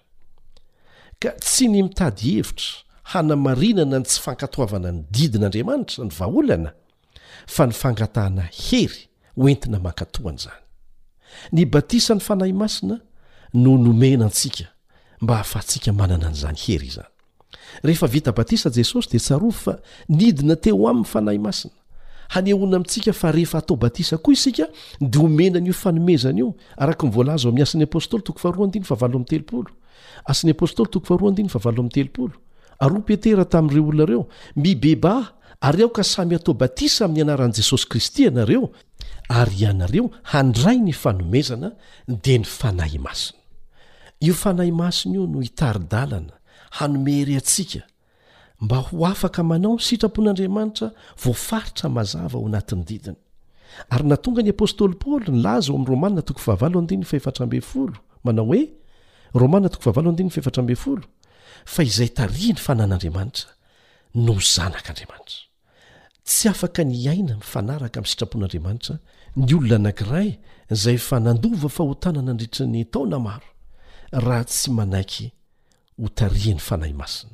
ka 1.22 1.30
tsy 1.44 1.64
ny 1.72 1.82
mitady 1.84 2.30
hevitra 2.40 2.70
hanamarinana 3.12 3.96
ny 4.00 4.04
tsy 4.08 4.18
fankatoavana 4.26 4.88
ny 4.96 5.04
didin'andriamanitra 5.16 6.00
ny 6.08 6.12
vaholana 6.20 6.70
fa 7.54 7.62
ny 7.68 7.74
fangatahana 7.82 8.44
hery 8.66 9.00
hoentina 9.40 9.78
mankatohana 9.86 10.38
izany 10.40 10.63
ny 11.52 11.66
batisan'ny 11.66 12.20
fanahy 12.20 12.52
masina 12.52 13.00
noo 13.54 13.78
nomena 13.78 14.24
antsika 14.26 14.64
mba 15.22 15.34
afa 15.40 15.58
atsika 15.60 15.90
manana 15.92 16.28
nzany 16.30 16.58
heryzany 16.66 17.06
ehefavita 17.86 18.32
batisa 18.32 18.68
jesosy 18.76 19.08
de 19.12 19.18
tsaro 19.18 19.50
fa 19.50 19.74
nidina 20.08 20.56
teo 20.64 20.88
amin'ny 20.90 21.06
fanahy 21.12 21.38
masina 21.46 21.74
hanyhoina 22.34 22.76
amitsika 22.76 23.12
fa 23.12 23.32
rehefa 23.36 23.58
atao 23.58 23.76
batisa 23.76 24.16
koa 24.24 24.32
isika 24.38 24.64
ndomenan'io 25.00 25.72
fanomezany 25.82 26.40
io 26.40 26.48
arak 26.82 27.00
nyvolaza 27.02 27.44
ao 27.48 27.52
am 27.54 27.60
asn'nyapostolyatasn'ny 27.62 30.50
apostoly 30.50 30.88
toahaa'ny 30.90 31.90
teop 31.90 32.18
aroa 32.84 33.00
petera 33.08 33.44
tamin'ireo 33.44 33.88
olonareo 33.90 34.22
mibebah 34.56 35.20
ary 35.64 35.82
aoka 35.82 36.04
samy 36.14 36.34
ato 36.38 36.52
batisa 36.62 37.00
amin'ny 37.06 37.22
anaran'i 37.24 37.56
jesosy 37.58 37.86
kristy 37.92 38.20
ianareo 38.26 38.64
ary 39.40 39.56
ianareo 39.66 40.06
handray 40.32 40.78
ny 40.86 40.92
fanomezana 41.02 41.68
dia 42.24 42.38
ny 42.38 42.44
fanahy 42.60 42.98
masina 43.06 43.38
io 44.26 44.34
fanahy 44.44 44.72
masina 44.82 45.14
io 45.18 45.24
no 45.32 45.38
itaridalana 45.48 46.34
hanomery 46.78 47.34
antsika 47.40 47.80
mba 48.64 48.76
ho 48.86 48.98
afaka 49.12 49.40
manao 49.50 49.74
sitrapon'andriamanitra 49.88 50.86
voafaritra 51.24 51.86
mazava 51.96 52.36
o 52.38 52.44
anatin'ny 52.50 52.84
didina 52.88 53.16
ary 53.94 54.04
natonga 54.12 54.40
ny 54.44 54.50
apôstoly 54.54 54.96
paaoly 55.02 55.28
nylaza 55.36 55.68
oamin' 55.72 55.88
romaa 55.88 56.10
manao 58.26 58.46
hoe 58.50 58.62
rmaa 59.34 60.96
fa 61.74 61.80
izay 61.90 62.08
taria 62.18 62.52
ny 62.56 62.60
fanan'andriamanitra 62.66 63.48
no 64.26 64.34
zanak'andriamanitra 64.56 65.38
tsy 66.24 66.48
afaka 66.48 66.80
ny 66.84 67.08
aina 67.08 67.34
mifanaraka 67.36 68.00
amiy 68.00 68.08
sitrapon'andriamanitra 68.10 68.96
ny 69.36 69.50
olona 69.54 69.74
anankiray 69.76 70.38
zay 70.72 70.96
fa 70.98 71.20
nandova 71.20 71.68
fahotananandritri 71.68 72.66
ny 72.66 72.84
taona 72.88 73.18
maro 73.20 73.46
raha 74.26 74.44
tsy 74.48 74.70
manaiky 74.72 75.32
hotariany 76.02 76.58
fanahy 76.68 76.92
masina 77.00 77.32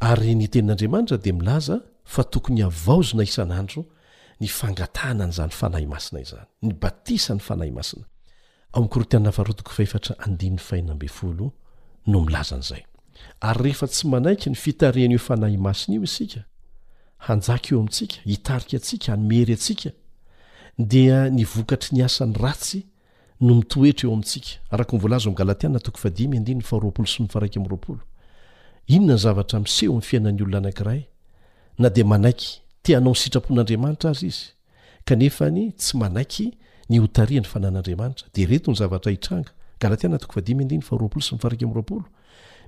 ary 0.00 0.34
nytenin'andriamanitra 0.36 1.16
di 1.24 1.32
milaza 1.32 1.76
fa 2.04 2.22
tokony 2.24 2.60
havaozona 2.64 3.22
isan'andro 3.24 3.82
nyfangatanany 4.40 5.32
zany 5.32 5.50
fanahy 5.60 5.86
masina 5.86 6.20
izany 6.20 6.46
nybatisa 6.62 7.34
ny 7.34 7.40
fanahy 7.40 7.70
masina 7.72 8.04
hanjaky 17.18 17.74
eo 17.74 17.78
amintsika 17.80 18.16
hitarika 18.24 18.76
atsika 18.76 19.16
nymery 19.16 19.52
asika 19.54 19.90
de 20.78 21.30
ny 21.30 21.44
vokatry 21.44 21.96
ny 21.96 22.04
asan'ny 22.04 22.36
ratsy 22.40 22.82
no 23.40 23.54
mitoetra 23.54 24.06
eo 24.06 24.12
amintsika 24.12 24.62
aamaaky 31.82 32.60
tenao 32.82 33.10
ny 33.12 33.16
sitrapon'andriamanitra 33.22 34.10
azy 34.10 34.26
izy 34.26 34.44
aefany 35.14 35.72
tsy 35.72 35.96
manaiky 35.96 36.46
ny 36.90 36.96
anyaa 36.98 38.14
aroapolo 40.90 41.22
sy 41.26 41.34
mifaraika 41.34 41.66
amroapolo 41.66 42.04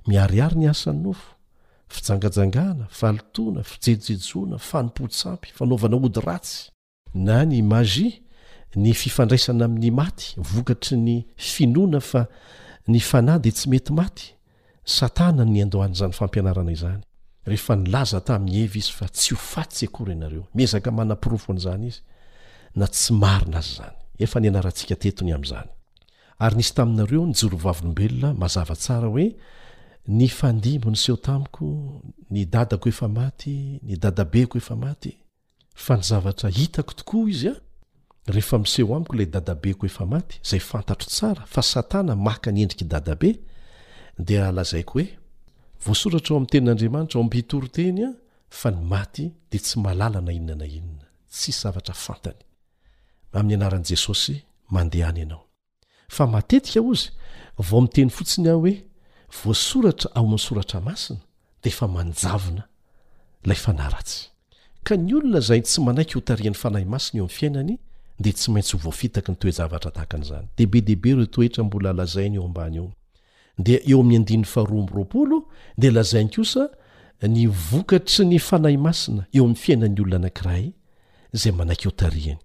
miariary 0.07 0.55
ny 0.55 0.67
asany 0.69 0.99
nofo 0.99 1.35
fijangajangana 1.91 2.85
falitoana 2.99 3.63
fijejejona 3.71 4.55
fanompotsampy 4.69 5.49
fanaovana 5.57 5.95
ody 6.05 6.21
ratsy 6.27 6.71
na 7.25 7.43
ny 7.45 7.61
magie 7.71 8.11
ny 8.75 8.93
fifandraisana 9.01 9.65
amin'ny 9.67 9.91
maty 9.91 10.27
vokatry 10.53 10.97
ny 10.97 11.15
finoana 11.51 11.99
fa 11.99 12.25
ny 12.87 12.99
fana 13.09 13.37
di 13.39 13.51
tsy 13.55 13.69
mety 13.71 13.93
maty 13.97 14.25
satana 14.97 15.45
ny 15.45 15.61
andohan'izany 15.65 16.13
fampianarana 16.15 16.71
izany 16.71 17.01
rehefa 17.45 17.75
nilaza 17.75 18.21
tamin'ny 18.27 18.63
evy 18.63 18.79
izy 18.81 18.93
fa 18.99 19.07
tsy 19.09 19.35
hofatsy 19.35 19.85
akory 19.89 20.13
inareo 20.15 20.47
miezaka 20.55 20.91
manampirofo 20.91 21.51
an'izany 21.51 21.87
izy 21.91 22.01
na 22.75 22.87
tsy 22.87 23.13
marina 23.13 23.57
azy 23.59 23.73
zany 23.79 23.95
efa 24.23 24.39
ny 24.39 24.47
anarantsika 24.51 24.95
tetony 24.95 25.33
ami'izany 25.35 25.69
ary 26.41 26.55
nisy 26.57 26.73
taminareo 26.75 27.23
ny 27.29 27.33
jorovavolombelona 27.39 28.33
mazavatsara 28.37 29.07
hoe 29.09 29.27
ny 30.09 30.25
fandimbo 30.29 30.89
ny 30.89 30.95
seho 30.97 31.17
tamiko 31.17 31.75
ny 32.29 32.45
dadako 32.45 32.89
efa 32.89 33.07
maty 33.07 33.79
ny 33.83 33.97
dadabeko 33.97 34.57
efa 34.57 34.75
maty 34.75 35.17
fa 35.75 35.95
ny 35.97 36.01
zavatra 36.03 36.49
hitako 36.49 36.93
tokoa 36.93 37.29
izya 37.29 37.55
ehefamiseho 38.31 38.95
amiko 38.95 39.15
lay 39.15 39.25
dadabeko 39.25 39.85
efa 39.85 40.05
maty 40.05 40.39
zay 40.43 40.59
fantatro 40.59 41.07
tsara 41.09 41.45
fa 41.45 41.61
satana 41.61 42.15
maka 42.15 42.51
nyendrikydadabe 42.51 43.35
dazako 44.19 44.99
oe 44.99 45.05
voasoratra 45.85 46.29
ao 46.33 46.37
ami'y 46.37 46.47
tenin'andriamanitra 46.51 47.19
o 47.19 47.23
amhitorotenya 47.23 48.13
fa 48.49 48.71
ny 48.71 48.77
maty 48.85 49.33
de 49.51 49.59
tsy 49.59 49.79
malala 49.79 50.21
nainna 50.21 50.55
nainns 50.55 51.65
zavteny 57.61 58.09
fotsiny 58.09 58.81
voasoratra 59.31 60.11
ao 60.13 60.25
amisoratra 60.25 60.81
masina 60.81 61.19
de 61.63 61.71
fa 61.71 61.87
manjavina 61.87 62.63
lay 63.45 63.55
fanaratsy 63.55 64.29
ka 64.83 64.95
ny 64.97 65.13
olona 65.15 65.39
zay 65.39 65.61
tsy 65.61 65.81
manaiky 65.81 66.13
ho 66.15 66.21
tarian'ny 66.21 66.57
fanahy 66.61 66.85
masina 66.85 67.17
eo 67.19 67.25
ami'ny 67.25 67.35
fiainany 67.37 67.73
de 68.19 68.31
tsy 68.33 68.51
maintsy 68.51 68.77
voafitaky 68.77 69.31
ny 69.31 69.35
toezavatra 69.37 69.91
tahaka 69.91 70.17
an'izany 70.17 70.47
deibe 70.57 70.81
dehibe 70.81 71.15
reo 71.15 71.25
toetra 71.25 71.63
mbola 71.63 71.93
lazainy 71.93 72.35
eo 72.37 72.47
b 72.47 72.57
eo 72.77 72.91
de 73.57 73.75
eo 73.91 74.01
amin'ny 74.01 74.27
any 74.35 74.43
faharoa 74.45 74.85
roolo 75.13 75.47
de 75.77 75.91
lazainy 75.91 76.29
kosa 76.35 76.67
ny 77.27 77.47
vokatry 77.47 78.25
ny 78.25 78.39
fanahy 78.39 78.77
masina 78.77 79.25
eo 79.33 79.43
amin'ny 79.43 79.59
fiainan'ny 79.63 79.99
olona 80.01 80.15
anankiray 80.17 80.73
zay 81.33 81.51
manaky 81.51 81.85
hotarihany 81.87 82.39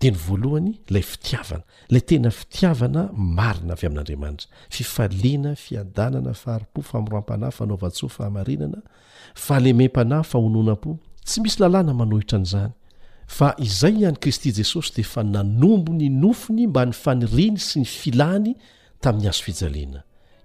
de 0.00 0.06
ny 0.08 0.12
voalohany 0.16 0.68
lay 0.88 1.02
fitiavana 1.04 1.62
lay 1.92 2.00
tena 2.00 2.30
fitiavana 2.32 3.02
marina 3.14 3.74
avy 3.74 3.86
amin'andriamanitra 3.86 4.48
fifalena 4.72 5.52
fiadanana 5.54 6.32
faharipo 6.34 6.80
famrampanay 6.82 7.50
fanaovatsoa 7.52 8.08
fahamarinana 8.16 8.78
faalemem-panay 9.34 10.22
faonona-po 10.24 10.96
tsy 11.24 11.40
misy 11.44 11.58
lalàna 11.60 11.92
manohitra 11.94 12.38
an'zany 12.40 12.70
fa 13.26 13.48
izay 13.66 13.94
ihan'ny 14.00 14.16
kristy 14.18 14.52
jesosy 14.56 14.92
de 14.96 15.02
efa 15.04 15.22
nanombo 15.22 15.92
ny 15.92 16.08
nofony 16.10 16.66
mba 16.66 16.86
ny 16.86 16.92
faniriny 17.02 17.58
sy 17.60 17.82
ny 17.82 17.88
filahny 17.88 18.54
tamin'ny 19.04 19.28
azo 19.28 19.42
fijalina 19.48 20.00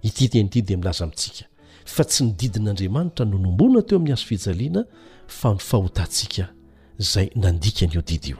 ityten 0.08 0.46
ity 0.52 0.62
de 0.68 0.76
milaza 0.76 1.06
mitsika 1.08 1.46
fa 1.94 2.04
tsy 2.04 2.24
nydidin'andriamanitra 2.28 3.24
nonombona 3.24 3.80
teo 3.82 3.96
amin'ny 3.98 4.12
azo 4.18 4.26
fijaliana 4.28 4.84
fa 5.38 5.48
n 5.56 5.58
fahotantsika 5.64 6.44
zay 7.00 7.30
nandikanyio 7.34 8.02
didyio 8.04 8.36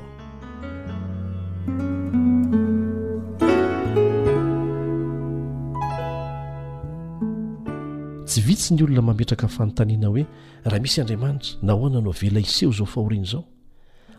sy 8.37 8.43
vitsy 8.45 8.74
ny 8.74 8.84
olona 8.84 9.03
mametraka 9.05 9.49
fanontaniana 9.49 10.09
hoe 10.09 10.24
raha 10.64 10.80
misy 10.82 11.01
andriamanitra 11.01 11.59
nahoana 11.62 12.01
no 12.01 12.11
vela 12.20 12.41
iseho 12.41 12.72
zao 12.72 12.87
fahorian' 12.87 13.24
zao 13.30 13.45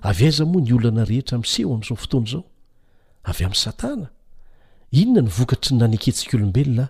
avy 0.01 0.25
aiza 0.25 0.45
moa 0.45 0.61
ny 0.61 0.73
oana 0.73 1.05
rehetra 1.05 1.37
mseho 1.39 1.73
am'izao 1.75 1.95
fotoan 1.97 2.25
zao 2.31 2.43
avy 3.29 3.45
am'sa 3.45 3.73
inona 4.91 5.21
nyvokatry 5.21 5.75
n 5.75 5.79
naneketsik' 5.83 6.33
olobelona 6.33 6.87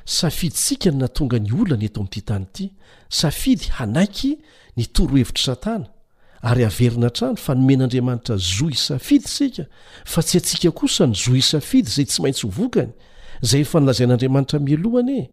safidisika 0.07 0.89
n 0.91 0.97
natonga 0.97 1.39
ny 1.39 1.51
olany 1.51 1.86
eto 1.86 1.99
am'ty 2.01 2.22
tany 2.22 2.43
ity 2.47 2.72
safidy 3.10 3.68
hanaiky 3.78 4.39
nytorohevitr' 4.78 5.43
satana 5.43 5.88
ary 6.41 6.63
averina 6.63 7.09
trano 7.09 7.35
fa 7.35 7.53
nomen'andriamanitra 7.55 8.37
zo 8.37 8.69
isafidy 8.69 9.27
sika 9.27 9.65
fa 10.05 10.21
tsy 10.23 10.37
atsika 10.37 10.71
kosa 10.71 11.07
ny 11.07 11.13
zo 11.15 11.35
isafidy 11.35 11.89
zay 11.89 12.05
tsy 12.05 12.21
maintsy 12.21 12.45
ho 12.47 12.53
vokany 12.53 12.91
zay 13.41 13.61
efa 13.61 13.79
nilazain'andriamanitra 13.79 14.59
mialohany 14.59 15.11
e 15.19 15.29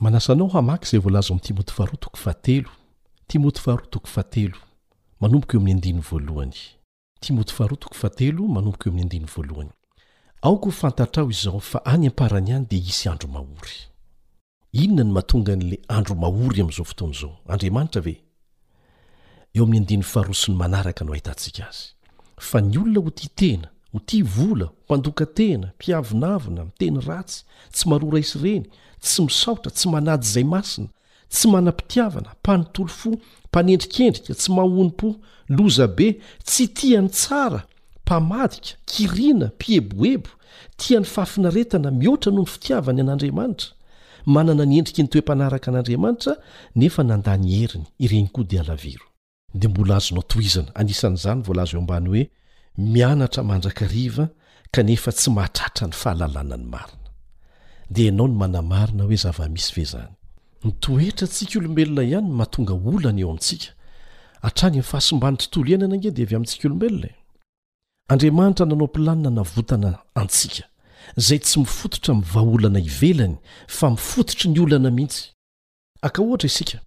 manasanao 0.00 0.48
hamaky 0.48 0.86
zay 0.90 1.00
volaza 1.00 1.28
ami'ny 1.28 1.42
timotatooatetoaaom 1.50 2.66
o 2.66 2.70
omt 3.36 3.60
ahtoateo 3.94 4.56
manomboka 5.20 5.58
o'y 5.58 5.72
andiy 5.72 5.94
oalohany 9.36 9.70
aoko 10.42 10.70
fantatrao 10.70 11.30
izao 11.30 11.60
fa 11.60 11.84
any 11.84 12.06
amparany 12.06 12.52
any 12.52 12.66
dia 12.70 12.78
isy 12.88 13.08
andro 13.08 13.28
mahory 13.28 13.70
inona 14.72 15.04
no 15.04 15.12
mahatonga 15.14 15.52
an'la 15.52 15.76
andro 15.88 16.14
mahory 16.14 16.60
amin'izao 16.60 16.84
fotoan'zaoandriamanitrave 16.84 18.14
eo 19.54 19.64
ami'y 19.64 19.78
andiny 19.80 20.02
faharoso'ny 20.12 20.56
manaraka 20.56 21.04
no 21.04 21.12
hahitantsika 21.12 21.64
azy 21.68 21.86
fa 22.48 22.60
ny 22.60 22.76
olona 22.82 23.00
ho 23.04 23.10
ti 23.20 23.28
tena 23.40 23.68
ho 23.92 23.98
ti 24.08 24.22
vola 24.22 24.66
mpandoka 24.84 25.26
tena 25.26 25.66
mpiavinavina 25.76 26.64
miteny 26.68 26.98
ratsy 27.08 27.38
tsy 27.72 27.84
marora 27.88 28.18
isy 28.24 28.36
reny 28.44 28.64
tsy 29.00 29.20
misaotra 29.26 29.70
tsy 29.72 29.86
manady 29.92 30.26
izay 30.26 30.44
masina 30.52 30.88
tsy 31.32 31.46
manam-pitiavana 31.52 32.30
mpanotolofo 32.40 33.10
mpanendrikendrika 33.48 34.34
tsy 34.34 34.48
mahonympo 34.56 35.08
lozabe 35.56 36.08
tsy 36.48 36.64
tia 36.76 37.00
ny 37.02 37.08
tsara 37.08 37.62
mpamadika 38.04 38.70
kiriana 38.90 39.46
mpieboebo 39.56 40.30
tia 40.76 41.00
ny 41.00 41.06
fafinaretana 41.14 41.90
mihoatra 41.90 42.30
noho 42.32 42.44
ny 42.46 42.50
fitiavany 42.52 43.00
an'andriamanitra 43.00 43.68
manana 44.26 44.64
ny 44.64 44.78
endriky 44.78 45.02
ny 45.02 45.08
toempanaraka 45.08 45.68
an'andriamanitra 45.70 46.34
nefa 46.76 47.02
nandany 47.02 47.48
heriny 47.58 47.86
ireny 48.04 48.28
koa 48.32 48.44
dialaviro 48.44 49.07
dia 49.58 49.70
mbola 49.70 49.96
azonao 49.96 50.22
toizana 50.30 50.74
anisan'izany 50.78 51.40
voalazy 51.42 51.72
eo 51.74 51.80
ambany 51.80 52.08
hoe 52.08 52.30
mianatra 52.78 53.42
mandrakariva 53.42 54.28
kanefa 54.70 55.12
tsy 55.12 55.30
mahatratra 55.30 55.86
ny 55.86 55.92
fahalalana 55.92 56.56
ny 56.56 56.64
marina 56.64 57.08
dia 57.90 58.04
ianao 58.04 58.28
ny 58.28 58.34
manamarina 58.36 59.04
hoe 59.04 59.16
zavamisy 59.16 59.72
ve 59.76 59.84
zany 59.84 60.08
nytoetra 60.64 61.26
tsika 61.28 61.58
olombelona 61.58 62.02
ihany 62.02 62.28
mahatonga 62.30 62.72
olana 62.74 63.20
eo 63.20 63.28
amintsika 63.30 63.70
hatrany 64.42 64.70
aminy 64.76 64.82
fahasombany 64.82 65.36
tontolo 65.36 65.66
ieny 65.70 65.84
anange 65.84 66.10
de 66.10 66.22
avy 66.22 66.34
amintsika 66.34 66.68
olombelona 66.68 67.06
e 67.06 67.14
andriamanitra 68.08 68.66
nanao 68.66 68.86
mpilanina 68.88 69.30
na 69.30 69.42
votana 69.42 69.98
antsika 70.14 70.64
zay 71.16 71.38
tsy 71.38 71.58
mifototra 71.58 72.14
mi 72.14 72.20
vaaolana 72.32 72.78
ivelany 72.78 73.36
fa 73.66 73.90
mifototry 73.90 74.50
ny 74.50 74.60
olana 74.60 74.90
mihitsy 74.90 75.24
aka 76.02 76.22
ohatra 76.22 76.46
isika 76.46 76.78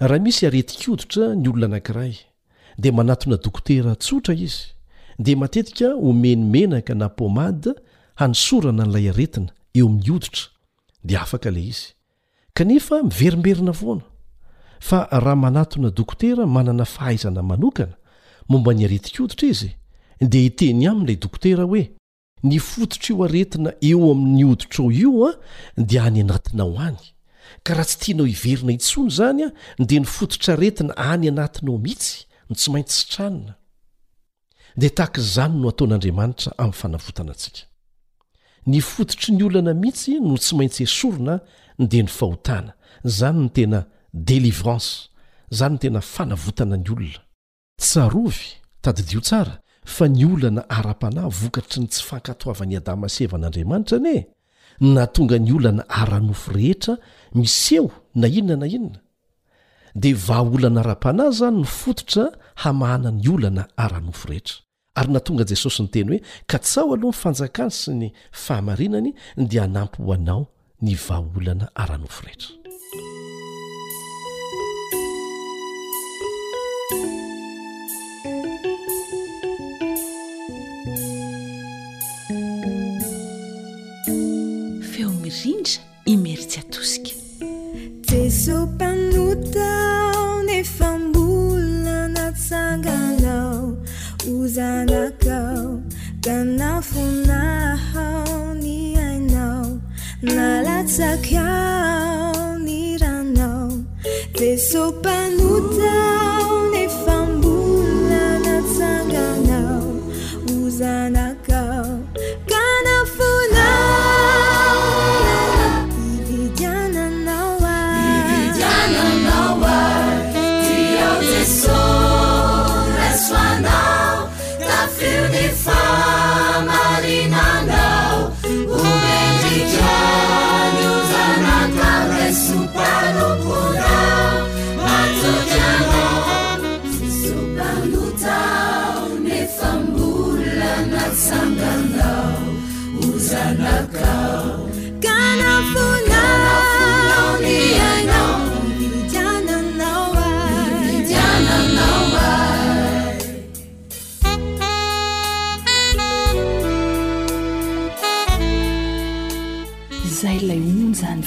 raha 0.00 0.18
misy 0.22 0.46
aretikoditra 0.46 1.34
ny 1.38 1.48
olona 1.50 1.66
anankiray 1.78 2.14
dia 2.78 2.92
manatona 2.92 3.36
dokotera 3.36 3.94
tsotra 3.94 4.34
izy 4.34 4.74
dia 5.18 5.36
matetika 5.36 5.86
homenimenaka 5.94 6.94
na 6.94 7.08
pomada 7.08 7.70
hanisorana 8.20 8.84
n'ilay 8.84 9.08
aretina 9.12 9.50
eo 9.78 9.86
amin'ny 9.88 10.10
hoditra 10.12 10.44
dia 11.04 11.20
afaka 11.22 11.50
la 11.50 11.58
izy 11.60 11.94
kanefa 12.56 13.02
miverimberina 13.02 13.70
voana 13.72 14.02
fa 14.80 15.06
raha 15.10 15.36
manatona 15.36 15.90
dokotera 15.90 16.46
manana 16.46 16.84
fahaizana 16.84 17.42
manokana 17.42 17.94
momba 18.48 18.74
ny 18.74 18.84
aretikoditra 18.84 19.46
izy 19.48 19.70
dea 20.20 20.46
iteny 20.50 20.86
amin'ilay 20.90 21.16
dokotera 21.16 21.62
hoe 21.64 21.84
ny 22.42 22.58
fototra 22.58 23.06
io 23.12 23.24
aretina 23.24 23.70
eo 23.90 24.10
amin'ny 24.12 24.44
oditra 24.44 24.82
ao 24.84 24.90
io 24.90 25.28
a 25.28 25.38
dia 25.90 26.02
any 26.04 26.20
anatina 26.20 26.64
ho 26.64 26.78
any 26.88 27.13
ka 27.64 27.72
raha 27.76 27.84
tsy 27.88 27.96
tianao 28.02 28.26
iverina 28.34 28.72
itsony 28.78 29.08
izany 29.10 29.40
a 29.46 29.50
nydea 29.80 30.00
ny 30.00 30.06
fototra 30.16 30.54
retina 30.60 30.92
any 31.10 31.28
anatinao 31.30 31.78
mihitsy 31.84 32.16
no 32.48 32.54
tsy 32.58 32.68
maintsy 32.72 32.96
sy 33.00 33.06
tranona 33.12 33.54
dia 34.80 34.90
tahakaizany 34.98 35.54
no 35.62 35.66
ataon'andriamanitra 35.72 36.50
amin'ny 36.62 36.78
fanavotana 36.80 37.32
atsika 37.34 37.62
ny 38.68 38.80
fototry 38.90 39.30
ny 39.34 39.42
olnana 39.46 39.72
mihitsy 39.82 40.18
no 40.26 40.36
tsy 40.42 40.52
maintsy 40.58 40.82
esorona 40.88 41.40
n 41.80 41.84
dea 41.92 42.04
ny 42.04 42.12
fahotana 42.18 42.72
izany 43.10 43.40
ny 43.44 43.50
tena 43.56 43.80
delivransa 44.12 45.08
izany 45.52 45.74
ny 45.74 45.78
tena 45.84 46.00
fanavotana 46.14 46.76
ny 46.76 46.88
olona 46.96 47.22
tsarovy 47.80 48.60
tadidio 48.84 49.20
tsara 49.24 49.56
fa 49.88 50.04
ny 50.08 50.24
olana 50.34 50.68
ara-panahy 50.68 51.32
vokatry 51.40 51.80
ny 51.80 51.88
tsy 51.88 52.02
fakatoavany 52.12 52.76
adama 52.76 53.08
sevaan'andriamanitra 53.08 53.98
n 54.04 54.08
e 54.12 54.16
na 54.80 55.06
tonga 55.06 55.38
ny 55.38 55.52
olana 55.54 55.82
ara-nofo 55.88 56.50
rehetra 56.52 56.96
miseo 57.34 57.90
na 58.14 58.28
inona 58.28 58.56
na 58.56 58.66
inona 58.66 58.98
dia 59.94 60.14
vaa 60.26 60.42
olana 60.54 60.80
ara-panaz 60.82 61.34
zany 61.38 61.56
no 61.62 61.68
fototra 61.80 62.24
hamahana 62.62 63.10
ny 63.10 63.28
olana 63.34 63.62
ara-nofo 63.84 64.28
rehetra 64.28 64.56
ary 64.98 65.10
na 65.12 65.20
tonga 65.20 65.44
jesosy 65.50 65.82
nyteny 65.82 66.08
hoe 66.10 66.20
ka 66.50 66.58
tsao 66.58 66.94
aloha 66.94 67.14
nyfanjakany 67.14 67.72
sy 67.80 67.92
ny 68.00 68.08
fahamarinany 68.44 69.10
dia 69.36 69.62
hanampy 69.66 69.98
ho 70.02 70.12
anao 70.12 70.42
ny 70.82 70.94
vaolana 71.06 71.66
ara-nofo 71.74 72.22
rehetra 72.26 72.62
sopanutao 88.30 90.42
nefambula 90.46 92.08
natsanganau 92.08 93.76
uzanakau 94.26 95.82
tanafunahao 96.20 98.54
ni 98.54 98.96
ainau 98.98 99.80
nalasakal 100.22 102.58
ni 102.64 102.96
ranau 102.98 103.70
de 104.38 104.56
sopanutau 104.56 106.73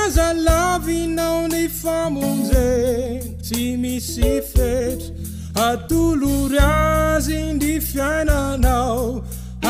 aza 0.05 0.29
lavinao 0.47 1.47
ne 1.53 1.65
famonze 1.81 2.69
sy 3.47 3.77
misy 3.83 4.31
fetry 4.51 5.13
atolorazen 5.69 7.59
di 7.63 7.73
fiainanao 7.89 9.20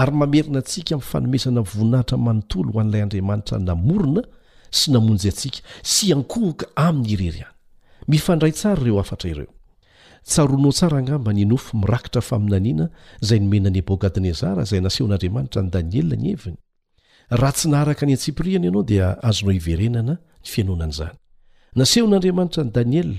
ary 0.00 0.12
mamerina 0.16 0.58
antsika 0.58 0.94
mi'fanomesana 0.96 1.60
voninahitra 1.72 2.16
manontolo 2.26 2.70
ho 2.72 2.80
an'ilay 2.80 3.02
andriamanitra 3.04 3.58
namorona 3.68 4.22
sy 4.78 4.86
namonjy 4.94 5.28
atsika 5.32 5.60
sy 5.92 6.04
ankohoka 6.14 6.64
amin'ny 6.86 7.10
ireryany 7.16 7.52
mifandray 8.08 8.52
tsara 8.52 8.80
ireo 8.82 8.98
afatra 9.04 9.28
ireo 9.32 9.50
tsaroanao 10.24 10.72
tsara 10.72 10.96
hangamba 11.00 11.32
ny 11.36 11.42
nofo 11.44 11.72
mirakitra 11.82 12.22
faminaniana 12.28 12.86
izay 13.22 13.38
nomenany 13.44 13.76
ebokadnezara 13.82 14.62
zay 14.70 14.80
nasehon'andriamanitra 14.80 15.62
ny 15.64 15.70
daniel 15.76 16.08
ny 16.22 16.28
heviny 16.32 16.56
raha 17.38 17.52
tsy 17.56 17.66
naharaka 17.72 18.02
any 18.06 18.14
antsipriana 18.16 18.64
ianao 18.66 18.82
dia 18.82 19.06
azonao 19.28 19.52
iverenana 19.60 20.12
ny 20.16 20.48
fianonan' 20.52 20.92
izany 20.96 21.16
nasehon'andriamanitra 21.80 22.62
ny 22.64 22.70
daniel 22.78 23.10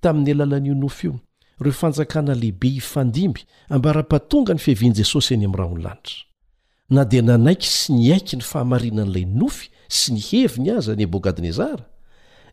tamin'ny 0.00 0.30
alalanyonofo 0.38 1.02
io 1.06 1.14
reo 1.62 1.72
fanjakana 1.74 2.34
lehibe 2.38 2.68
ifandimby 2.78 3.40
ambara-patonga 3.74 4.52
ny 4.54 4.60
fihevian' 4.64 4.94
jesosy 5.00 5.34
any 5.34 5.44
ami'nraha 5.50 5.70
onlanitra 5.74 6.26
na 6.90 7.04
dia 7.04 7.22
nanaiky 7.22 7.68
sy 7.68 7.92
nyaiky 7.92 8.38
ny 8.40 8.44
fahamarinan'ilay 8.48 9.26
nofy 9.38 9.68
sy 9.92 10.14
ny 10.16 10.20
heviny 10.28 10.68
aza 10.76 10.94
ny 10.96 11.04
ebokadnezara 11.04 11.84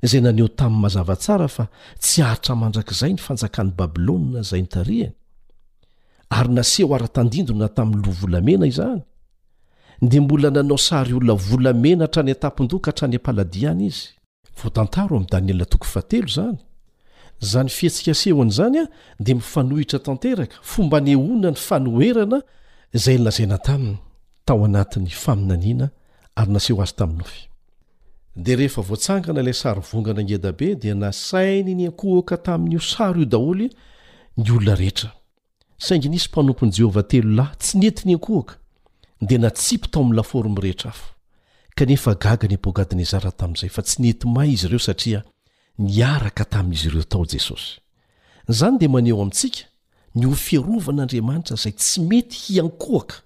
zay 0.10 0.22
naneo 0.22 0.48
tamin'ny 0.60 0.82
mazavatsara 0.84 1.48
fa 1.56 1.64
tsy 2.04 2.20
aritra 2.30 2.56
mandrak'zay 2.60 3.14
ny 3.16 3.22
fanjakany 3.26 3.72
babylona 3.78 4.42
zay 4.50 4.62
ntarihany 4.66 5.14
ary 6.38 6.52
naseho 6.54 6.92
ara-tandindona 6.96 7.68
tamin'ny 7.78 8.04
lo 8.08 8.12
vlamena 8.22 8.68
izany 8.68 9.02
de 10.02 10.20
mbola 10.20 10.50
nanao 10.52 10.78
sary 10.78 11.14
olona 11.16 11.34
volamena 11.48 12.04
hatrany 12.04 12.32
atoahaany 12.32 13.16
aaiz 13.72 14.04
ny 17.64 17.70
fihetika 17.78 18.14
sehon'zanya 18.24 18.84
de 19.26 19.32
mifanhitra 19.40 20.00
tantekafomba 20.06 20.98
nona 21.08 21.50
ny 21.54 21.58
fanoerana 21.68 22.38
zay 23.04 23.18
lazana 23.18 23.58
tainy 23.68 23.96
tao 24.46 24.64
anat'nyfaminanina 24.66 25.90
ary 26.36 26.52
naseho 26.52 26.82
az 26.82 26.94
taiofdia 26.96 28.54
rehefa 28.60 28.82
voatsangana 28.82 29.40
ilay 29.42 29.54
sary 29.62 29.80
vongana 29.92 30.20
angedabe 30.22 30.76
dia 30.82 30.96
nasainy 30.96 31.76
ny 31.76 31.88
ankohaka 31.88 32.38
tamin'nyio 32.38 32.80
saro 32.82 33.20
io 33.20 33.26
daholy 33.26 33.70
ny 34.38 34.50
olona 34.52 34.76
rehetra 34.76 35.10
saingy 35.78 36.10
nisy 36.10 36.28
mpanompon'i 36.30 36.72
jehovah 36.78 37.08
telo 37.08 37.32
lahy 37.36 37.56
tsy 37.60 37.78
nenty 37.78 38.06
ny 38.08 38.14
ankohaka 38.16 38.56
dia 39.22 39.38
natsipy 39.38 39.88
tao 39.92 40.02
ami'ny 40.04 40.16
lafory 40.16 40.50
mirehetra 40.50 40.90
afo 40.90 41.08
kanefa 41.76 42.16
gaga 42.16 42.48
ny 42.48 42.56
abogadnezara 42.56 43.32
tamin'izay 43.32 43.70
fa 43.70 43.82
tsy 43.82 44.02
nenty 44.04 44.28
may 44.28 44.52
izy 44.54 44.68
ireo 44.68 44.80
satria 44.80 45.24
niaraka 45.78 46.46
tamin'izy 46.46 46.88
ireo 46.88 47.04
tao 47.04 47.26
jesosy 47.26 47.80
izany 48.50 48.78
dia 48.78 48.90
maneho 48.90 49.22
amintsika 49.22 49.64
ny 50.16 50.26
hofiarovan'andriamanitra 50.28 51.56
izay 51.56 51.72
tsy 51.74 52.02
mety 52.02 52.36
hiankohaka 52.46 53.25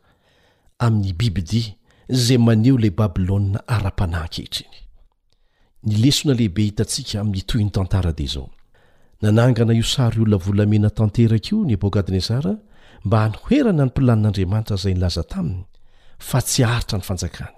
amin'ny 0.84 1.13
bibidia 1.19 1.65
izay 2.17 2.38
maneo 2.45 2.75
ilay 2.80 2.93
babilônna 3.01 3.59
ara-panahn-kehitriny 3.75 4.77
ny 5.88 5.93
lesona 6.03 6.34
lehibe 6.39 6.61
hitantsika 6.67 7.15
amin'ny 7.21 7.43
toy 7.49 7.63
ny 7.65 7.71
tantara 7.75 8.11
dia 8.17 8.25
izao 8.30 8.45
nanangana 9.21 9.73
io 9.80 9.84
saro 9.95 10.17
olona 10.23 10.39
volamena 10.45 10.89
tanteraka 10.99 11.49
io 11.51 11.59
ny 11.67 11.73
ebokadnezara 11.77 12.51
mba 13.05 13.17
hanyhoerana 13.23 13.82
ny 13.86 13.89
mpilanin'andriamanitra 13.91 14.75
zay 14.84 14.93
nilaza 14.95 15.23
taminy 15.34 15.63
fa 16.30 16.39
tsy 16.47 16.61
aaritra 16.71 16.97
ny 16.99 17.03
fanjakany 17.09 17.53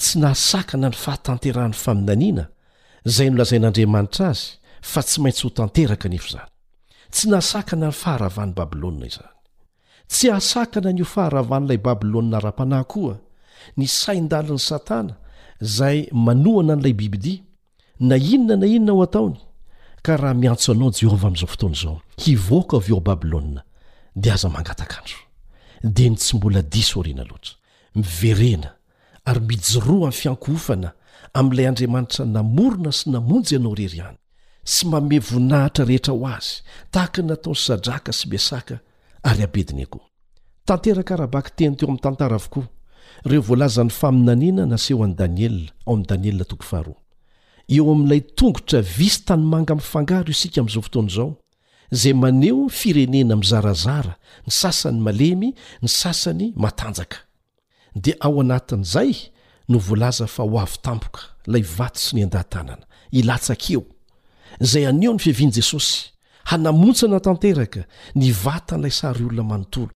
tsy 0.00 0.12
nahasakana 0.22 0.88
ny 0.92 0.96
fahatanterahn'ny 1.04 1.76
faminaniana 1.84 2.44
izay 3.08 3.28
nolazain'andriamanitra 3.32 4.24
azy 4.36 4.44
fa 4.90 5.00
tsy 5.06 5.16
maintsy 5.22 5.42
ho 5.48 5.50
tanteraka 5.60 6.06
nefo 6.12 6.28
izany 6.30 6.50
tsy 7.14 7.24
nahsakana 7.32 7.86
ny 7.90 7.96
faharavahn'ny 8.04 8.52
babylônna 8.58 9.06
izany 9.10 9.32
tsy 10.10 10.28
asakana 10.30 10.92
ny 10.92 11.02
ofaharavan'ilay 11.04 11.78
babylôna 11.86 12.38
ra-panahy 12.46 12.86
koa 12.92 13.16
ny 13.76 13.86
sain-dalin'ny 14.00 14.60
satana 14.70 15.14
zay 15.60 15.98
manoana 16.26 16.72
an'ilay 16.74 16.92
bibidia 17.00 17.42
na 18.08 18.16
inona 18.34 18.56
na 18.56 18.66
inona 18.76 18.92
ho 18.96 19.02
ataony 19.08 19.36
ka 20.04 20.16
raha 20.22 20.34
miantso 20.42 20.68
anao 20.72 20.90
jehovah 20.98 21.28
ami'izao 21.30 21.50
fotoana 21.52 21.76
izao 21.78 21.96
hivoaka 22.24 22.76
avy 22.76 22.92
eo 22.92 23.00
babilôna 23.08 23.60
dia 24.22 24.34
aza 24.34 24.48
mangatakandro 24.48 25.18
de 25.94 26.04
ny 26.10 26.16
tsy 26.16 26.36
mbola 26.36 26.62
diso 26.72 26.94
oriana 27.00 27.24
loatra 27.28 27.54
miverena 27.94 28.70
ary 29.28 29.40
mijoroa 29.48 30.06
a'ny 30.08 30.16
fiankohofana 30.20 30.88
amin'ilay 31.38 31.66
andriamanitra 31.70 32.22
namorona 32.36 32.90
sy 32.98 33.04
namonjy 33.14 33.56
anao 33.56 33.74
rery 33.78 34.00
any 34.08 34.18
sy 34.74 34.86
mame 34.88 35.18
voninahitra 35.18 35.84
rehetra 35.88 36.12
ho 36.14 36.26
azy 36.36 36.54
tahaka 36.92 37.20
nataonny 37.28 37.62
zadraka 37.66 38.12
sy 38.18 38.24
beasaka 38.30 38.76
ary 39.24 39.44
abedin 39.44 39.78
ekoa 39.84 40.02
tanterakarabaky 40.68 41.50
teny 41.56 41.76
teo 41.78 41.86
amin'ny 41.88 42.00
tantara 42.02 42.36
avokoa 42.40 42.64
reo 43.26 43.42
voalaza 43.46 43.84
ny 43.84 43.90
faminaniana 43.90 44.64
naseho 44.72 45.04
an'i 45.04 45.14
daniela 45.20 45.68
ao 45.86 45.94
amin'i 45.94 46.08
danielna 46.10 46.44
toko 46.50 46.64
faharo 46.70 46.94
eo 47.76 47.84
amin'ilay 47.92 48.20
tongotra 48.38 48.80
visy 48.98 49.20
tany 49.28 49.44
manga 49.52 49.74
miifangaro 49.78 50.30
isika 50.36 50.60
min'izao 50.62 50.82
fotoana 50.86 51.10
izao 51.12 51.30
izay 51.96 52.14
maneo 52.22 52.68
firenena 52.68 53.36
mizarazara 53.40 54.14
ny 54.46 54.52
sasany 54.60 54.98
malemy 55.06 55.48
ny 55.82 55.88
sasany 56.00 56.46
matanjaka 56.64 57.16
dia 58.02 58.16
ao 58.26 58.40
anatin'izay 58.44 59.12
no 59.68 59.78
voalaza 59.78 60.26
fa 60.34 60.42
ho 60.42 60.56
avy 60.64 60.76
tampoka 60.86 61.20
ilay 61.46 61.64
vato 61.76 61.98
sy 62.04 62.12
ny 62.16 62.24
an-dahantanana 62.26 62.84
hilatsakeo 63.14 63.82
izay 64.64 64.84
haneo 64.88 65.12
ny 65.12 65.18
fihavian'i 65.20 65.56
jesosy 65.60 66.13
hanamontsana 66.50 67.18
tanteraka 67.26 67.84
ny 68.20 68.26
vatan'ilay 68.44 68.92
sary 69.00 69.24
olona 69.28 69.44
manontolo 69.52 69.90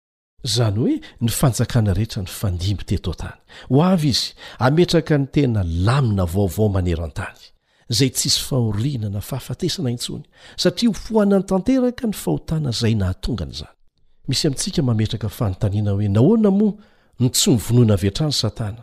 izany 0.44 0.76
hoe 0.78 0.94
ny 1.24 1.30
fanjakana 1.38 1.94
rehetra 1.98 2.22
ny 2.22 2.30
fandimby 2.38 2.84
teto 2.90 3.10
an-tany 3.14 3.38
ho 3.70 3.78
avy 3.92 4.10
izy 4.14 4.32
ametraka 4.66 5.18
ny 5.18 5.26
tena 5.34 5.60
lamina 5.86 6.24
vaovao 6.34 6.68
manera 6.76 7.04
an-tany 7.08 7.38
izay 7.92 8.10
tsi 8.16 8.28
sy 8.34 8.40
fahorianana 8.48 9.20
fahafatesana 9.20 9.90
intsony 9.94 10.24
satria 10.62 10.88
ho 10.90 10.94
fohana 11.04 11.36
ny 11.40 11.44
tanteraka 11.52 12.04
ny 12.06 12.14
fahotana 12.22 12.70
izay 12.76 12.94
nahatonga 13.00 13.44
na 13.48 13.52
izany 13.56 13.74
misy 14.28 14.44
amintsika 14.46 14.82
mametraka 14.82 15.28
fanontaniana 15.28 15.90
hoe 15.96 16.08
na 16.08 16.20
hoana 16.20 16.50
moa 16.50 16.72
ny 17.20 17.28
tsomy 17.34 17.58
vonoana 17.66 17.94
avyeatrany 17.98 18.32
satana 18.42 18.82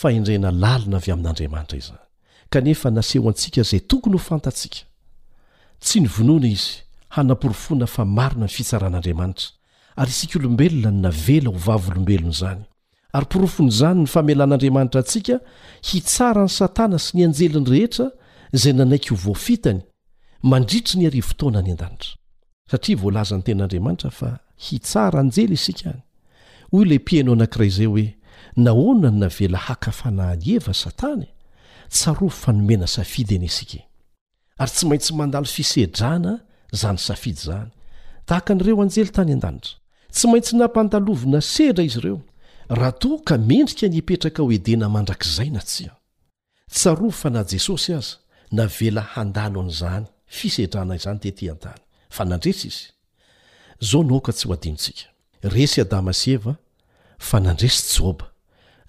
fahindrena 0.00 0.48
lalina 0.62 0.96
avy 1.00 1.10
amin'andriamanitra 1.14 1.76
izyany 1.82 2.04
kanefa 2.52 2.90
naseho 2.96 3.28
antsika 3.30 3.60
izay 3.64 3.80
tokony 3.90 4.16
ho 4.16 4.20
fantatsiaka 4.28 4.80
tsy 5.84 5.96
ny 6.04 6.08
vonoana 6.16 6.48
izy 6.58 6.84
hanam-porofona 7.14 7.86
fa 7.86 8.04
marina 8.04 8.46
ny 8.46 8.52
fitsaran'andriamanitra 8.52 9.52
ary 9.98 10.10
isika 10.12 10.38
olombelona 10.38 10.90
ny 10.90 11.00
navela 11.04 11.48
ho 11.52 11.56
vavyolombelona 11.68 12.32
izany 12.34 12.64
ary 13.12 13.26
mporofon'izany 13.26 14.02
ny 14.02 14.08
famelan'andriamanitra 14.14 15.00
antsika 15.04 15.38
hitsarany 15.90 16.50
satana 16.58 16.98
sy 17.00 17.16
ny 17.16 17.24
anjeliny 17.28 17.70
rehetra 17.72 18.08
izay 18.56 18.72
nanaiky 18.76 19.10
ho 19.14 19.18
voafitany 19.24 19.80
mandritry 20.42 21.00
ny 21.00 21.06
ary 21.10 21.22
fotoana 21.28 21.62
ny 21.64 21.72
an-danitra 21.74 22.14
satria 22.70 22.96
voalaza 23.02 23.38
ny 23.40 23.46
ten'andriamanitra 23.46 24.10
fa 24.12 24.30
hitsaraanjely 24.68 25.54
isikaany 25.56 26.02
hoy 26.72 26.84
ilay 26.84 26.98
mpiainao 27.00 27.34
anankira 27.34 27.64
izay 27.66 27.86
hoe 27.86 28.06
nahoana 28.56 29.10
ny 29.10 29.18
navela 29.24 29.58
hakafananyeva 29.64 30.74
satana 30.76 31.24
e? 31.24 31.32
tsarof 31.88 32.42
fa 32.44 32.52
nomena 32.52 32.86
safidy 32.86 33.38
ny 33.40 33.44
isika 33.48 33.78
e? 33.80 33.86
ary 34.60 34.70
tsy 34.72 34.84
maintsy 34.86 35.14
mandalo 35.16 35.46
fisedrana 35.48 36.40
zany 36.72 36.98
safidy 36.98 37.40
zany 37.42 37.70
tahaka 38.26 38.52
n'ireo 38.54 38.82
anjely 38.84 39.10
tany 39.16 39.32
an-danitra 39.36 39.74
tsy 40.14 40.26
maintsy 40.30 40.52
nampandalovyna 40.60 41.40
sera 41.54 41.80
izy 41.88 41.98
ireo 42.02 42.18
raha 42.78 42.92
ta 43.00 43.08
ka 43.28 43.34
mendrika 43.48 43.86
nipetraka 43.94 44.40
o 44.46 44.52
edena 44.56 44.86
mandrak'izay 44.94 45.50
na 45.54 45.60
tsia 45.68 45.92
tsaro 46.76 47.08
fa 47.20 47.28
na 47.34 47.42
jesosy 47.50 47.92
aza 47.98 48.16
navela 48.56 49.02
handalo 49.14 49.58
an'izany 49.64 50.06
fisedrana 50.36 50.94
izany 51.00 51.18
tetean-tany 51.24 51.80
fa 52.14 52.22
nandresa 52.30 52.64
izy 52.70 52.84
zao 53.88 54.02
noka 54.10 54.30
tsy 54.36 54.44
ho 54.48 54.52
adintsika 54.56 55.04
resy 55.54 55.78
adama 55.84 56.12
seva 56.22 56.52
fa 57.28 57.36
nandresy 57.46 57.82
joba 57.96 58.26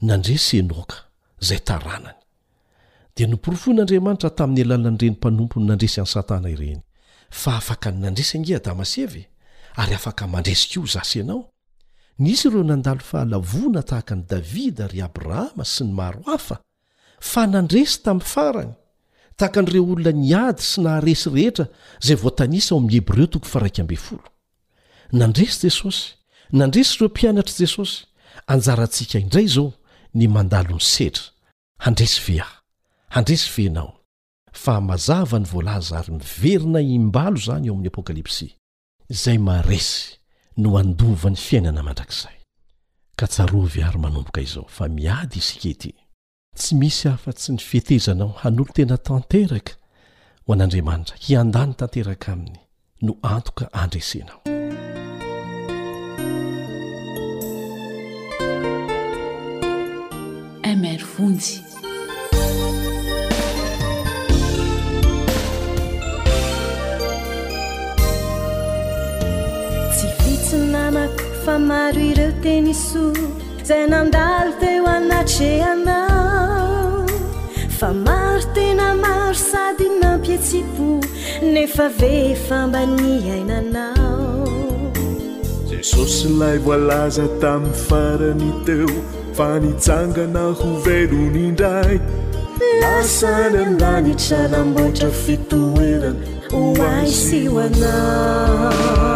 nandresy 0.09 0.53
enoka 0.63 0.97
zay 1.47 1.59
taranany 1.69 2.19
di 3.15 3.23
noporofon'andriamanitra 3.31 4.29
tamin'ny 4.39 4.63
alalan'n'irenympanompony 4.67 5.65
nandresy 5.69 5.97
an'ny 6.03 6.11
satana 6.15 6.49
ireny 6.55 6.81
fa 7.29 7.55
afaka 7.57 7.91
ny 7.93 7.99
nandresy 8.03 8.37
ange 8.37 8.57
dama 8.63 8.85
seve 8.85 9.27
ary 9.79 9.93
afaka 9.95 10.27
mandresikaio 10.27 10.85
zasy 10.87 11.21
anao 11.21 11.49
nisy 12.19 12.47
ireo 12.49 12.63
nandalo 12.63 12.99
fahalavona 13.05 13.83
tahaka 13.85 14.15
n'i 14.15 14.25
davida 14.29 14.85
ary 14.89 15.01
abrahama 15.05 15.65
sy 15.65 15.83
ny 15.85 15.91
maro 15.93 16.21
hafa 16.25 16.57
fa 17.21 17.45
nandresy 17.47 18.01
tamin' 18.03 18.25
farany 18.33 18.73
tahaka 19.37 19.59
an'ireo 19.61 19.83
olona 19.85 20.11
niady 20.15 20.61
sy 20.65 20.81
naharesy 20.83 21.29
rehetra 21.29 21.65
zay 22.03 22.15
voatanisa 22.17 22.75
aoamin'ny 22.75 22.97
heb 22.99 23.09
reo 23.13 23.27
toko 23.29 23.45
faraikambe 23.47 23.95
folo 23.95 24.25
nandresy 25.13 25.67
jesosy 25.69 26.03
nandresy 26.51 26.95
ireo 26.97 27.07
mpianatr' 27.13 27.51
i 27.55 27.59
jesosy 27.65 27.97
anjarantsika 28.49 29.19
indray 29.21 29.47
zao 29.47 29.71
ny 30.17 30.25
mandalony 30.27 30.81
setra 30.81 31.23
handresy 31.85 32.19
veahy 32.25 32.57
handresy 33.13 33.51
venao 33.57 33.98
fa 34.53 34.81
mazava 34.81 35.39
ny 35.39 35.45
voalaza 35.45 35.97
ary 35.99 36.11
miverina 36.17 36.79
imbalo 36.81 37.37
izany 37.39 37.65
eo 37.67 37.73
amin'ny 37.73 37.91
apokalipsy 37.91 38.49
izay 39.09 39.37
maresy 39.37 40.17
no 40.61 40.77
andova 40.81 41.29
ny 41.29 41.37
fiainana 41.37 41.83
mandrakzay 41.85 42.35
ka 43.17 43.27
tsarovy 43.27 43.83
ary 43.83 43.99
manomboka 43.99 44.41
izao 44.41 44.67
fa 44.77 44.89
miady 44.89 45.37
isike 45.39 45.73
ty 45.81 45.91
tsy 46.57 46.75
misy 46.75 47.05
hafa-tsy 47.09 47.51
ny 47.53 47.57
fietezanao 47.69 48.31
hanolo 48.43 48.73
tena 48.73 48.97
tanteraka 48.97 49.73
ho 50.45 50.53
an'andriamanitra 50.53 51.15
hiandany 51.27 51.73
tanteraka 51.79 52.31
aminy 52.33 52.59
no 53.01 53.13
antoka 53.21 53.65
andresenao 53.73 54.41
amaronj 60.63 61.45
ynamako 70.53 71.23
fa 71.45 71.59
maro 71.59 71.99
ireo 72.09 72.31
tena 72.43 72.69
isoy 72.69 73.17
zay 73.67 73.83
nandalo 73.91 74.51
teo 74.61 74.85
anatrehanao 74.87 77.05
fa 77.79 77.89
maro 78.05 78.43
tena 78.55 78.85
maro 79.03 79.33
sady 79.41 79.87
mampietsi-po 80.01 80.89
nefa 81.55 81.85
ve 81.99 82.13
fambany 82.47 83.13
hainanao 83.27 84.47
jesosy 85.71 86.27
lay 86.41 86.57
volaza 86.67 87.27
tamin'ny 87.43 87.79
farany 87.89 88.51
teo 88.69 88.89
fanijangana 89.37 90.43
ho 90.61 90.69
velony 90.87 91.41
indray 91.49 91.97
lasany 92.81 93.57
andanitranambotra 93.67 95.07
ofitorana 95.13 96.09
hoaisioanao 96.55 99.08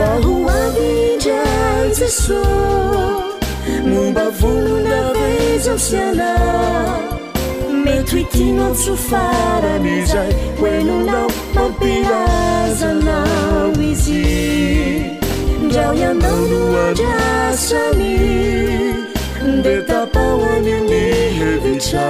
dahuadirai 0.00 1.88
zesu 1.98 2.40
mumba 3.90 4.26
vununa 4.38 5.00
pezosiana 5.18 6.30
metuikinasufaradizai 7.84 10.32
wenunao 10.62 11.28
mamperazana 11.54 13.16
izi 13.90 14.20
dau 15.74 15.94
yanauduarasami 16.02 18.16
de 19.64 19.74
tapaaneni 19.88 21.02
hevitca 21.38 22.06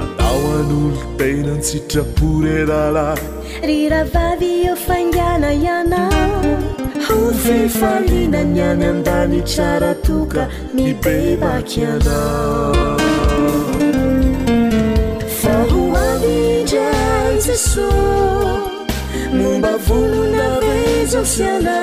andao 0.00 0.40
anolo 0.60 1.00
tenan 1.18 1.62
sitra 1.62 2.02
porerala 2.16 3.16
riravadio 3.62 4.76
fangana 4.86 5.52
ianao 5.52 6.60
hafefalina 7.08 8.38
nyany 8.44 8.84
andani 8.86 9.42
charatoka 9.42 10.48
mibebaki 10.74 11.84
anao 11.84 12.89
ununapezosana 19.90 21.80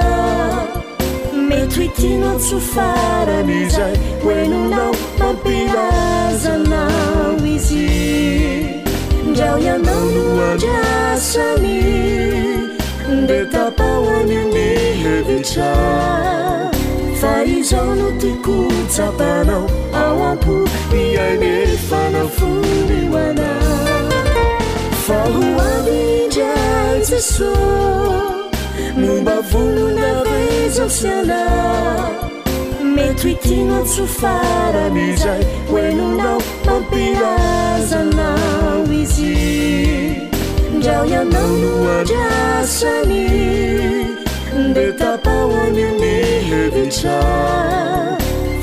metrikinasu 1.50 2.60
faralizay 2.62 3.94
wenunau 4.26 4.96
mampivazanawizi 5.20 7.88
rauyana 9.40 9.94
ajasami 10.54 11.82
detapawani 13.28 14.36
ni 14.46 14.76
hediha 15.04 15.74
farizanutikusapanau 17.22 19.66
awapu 19.94 20.70
yaine 21.16 21.68
fana 21.90 22.28
funiwana 22.28 23.58
zaloamindrai 25.08 27.00
jesos 27.08 28.52
nomba 29.00 29.36
volona 29.52 30.10
peizosiana 30.28 31.42
mety 32.96 33.24
ho 33.28 33.32
itimantso 33.36 34.04
faramizay 34.20 35.44
hoe 35.72 35.86
nonao 36.00 36.40
fampirazanao 36.66 38.82
izy 39.02 39.34
ndrao 40.78 41.04
ianao 41.14 41.52
no 41.62 41.72
andrasami 42.00 43.26
nde 44.68 44.86
tapahoanyani 45.00 46.16
zetitra 46.50 47.18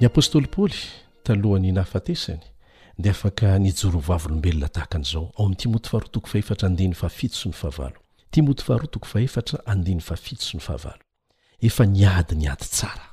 ny 0.00 0.06
apôstôly 0.06 0.46
paoly 0.46 0.78
talohany 1.26 1.72
nahafatesany 1.74 2.42
dia 2.98 3.10
afaka 3.12 3.58
nijorovavoolombelona 3.58 4.68
tahakan'izao 4.70 5.24
ao 5.38 5.44
amin'y 5.44 5.56
timoty 5.58 5.88
faharotoko 5.88 6.26
faefatra 6.34 6.38
andny 6.68 6.94
fafito 6.94 7.34
sy 7.34 7.48
ny 7.50 7.54
fahavalo 7.58 7.98
timoty 8.36 8.62
faharotoko 8.62 9.06
fahefatra 9.12 9.58
andiny 9.72 10.00
fafito 10.08 10.44
sy 10.46 10.56
ny 10.58 10.62
fahaval 10.66 10.98
efa 11.68 11.86
niady 11.86 12.36
ny 12.38 12.46
ady 12.52 12.66
tsara 12.74 13.06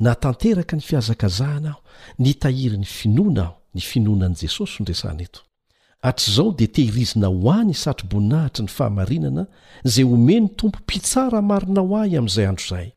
natanteraka 0.00 0.76
ny 0.76 0.82
fihazakazahana 0.82 1.68
aho 1.70 1.80
nytahiry 2.18 2.78
ny 2.78 2.86
finoana 2.88 3.42
aho 3.44 3.56
ny 3.74 3.80
finoanan'i 3.80 4.40
jesosy 4.44 4.80
n 4.80 4.88
resana 4.88 5.22
eto 5.26 5.40
hatr'izao 6.02 6.56
dia 6.56 6.68
tehirizina 6.72 7.28
ho 7.28 7.52
any 7.52 7.74
satroboninahitry 7.76 8.64
ny 8.64 8.68
fahamarinana 8.68 9.44
izay 9.84 10.04
homeny 10.08 10.48
tompo 10.56 10.78
mpitsara 10.80 11.42
marina 11.44 11.80
ho 11.84 11.96
ahy 12.00 12.16
amin'izay 12.16 12.48
androizahay 12.48 12.88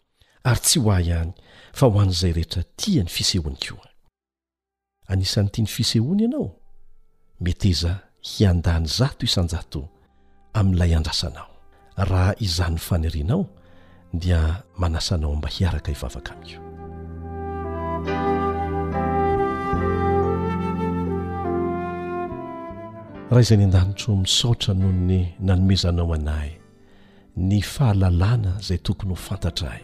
ary 0.44 0.60
tsy 0.64 0.80
ho 0.80 0.92
ahy 0.96 1.08
ihany 1.12 1.34
fa 1.78 1.88
ho 1.90 1.98
an'izay 2.04 2.32
rehetra 2.38 2.62
tia 2.80 3.04
ny 3.04 3.10
fisehoany 3.10 3.58
ko 3.66 3.80
anisan'ny 5.12 5.48
itia 5.50 5.64
ny 5.66 5.72
fisehoany 5.76 6.22
ianao 6.26 6.48
met 7.42 7.66
iza 7.66 7.94
hiandany 8.30 8.86
zato 8.98 9.26
isanjato 9.30 9.82
amin'ilay 10.60 10.92
andrasanao 10.98 11.50
raha 12.10 12.34
izany 12.46 12.78
fanerianao 12.86 13.44
dia 14.14 14.42
manasanao 14.78 15.36
mba 15.36 15.50
hiaraka 15.56 15.92
hivavaka 15.92 16.32
amiko 16.34 16.62
raha 23.30 23.42
izayny 23.46 23.64
an-danitro 23.66 24.16
misotra 24.22 24.74
noho 24.74 24.94
ny 25.10 25.22
nanomezanao 25.46 26.14
anay 26.18 26.50
ny 27.36 27.60
fahalalàna 27.74 28.60
izay 28.62 28.78
tokony 28.86 29.10
ho 29.12 29.16
fantatra 29.28 29.72
ahy 29.74 29.84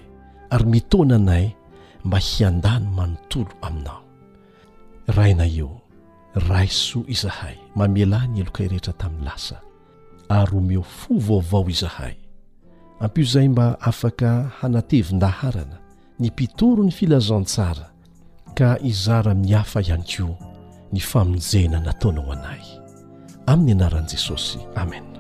ary 0.54 0.66
mitona 0.74 1.16
anay 1.22 1.58
mba 2.06 2.18
hiandany 2.18 2.86
manontolo 2.88 3.50
aminao 3.62 4.04
raina 5.08 5.45
io 5.45 5.82
raisoa 6.34 7.04
izahay 7.08 7.56
mamelahy 7.76 8.28
ny 8.28 8.39
elokay 8.41 8.68
rehetra 8.68 8.93
tamin'ny 8.93 9.26
lasa 9.26 9.60
ary 10.30 10.52
romeo 10.52 10.84
fo 10.84 11.14
vaovao 11.18 11.70
izahay 11.70 12.14
ampio 13.00 13.24
izay 13.24 13.47
mba 13.50 13.82
afaka 13.82 14.52
hanatevin-daharana 14.62 15.78
ny 16.20 16.28
mpitoro 16.28 16.84
ny 16.84 16.91
filazantsara 16.91 17.91
ka 18.56 18.76
hizara-miafa 18.82 19.82
iany 19.82 20.04
koa 20.04 20.38
ny 20.91 21.00
famonjena 21.00 21.80
nataona 21.80 22.20
o 22.22 22.32
anay 22.32 22.64
amin'ny 23.47 23.70
ianaran'i 23.72 24.10
jesosy 24.12 24.60
amena 24.76 25.20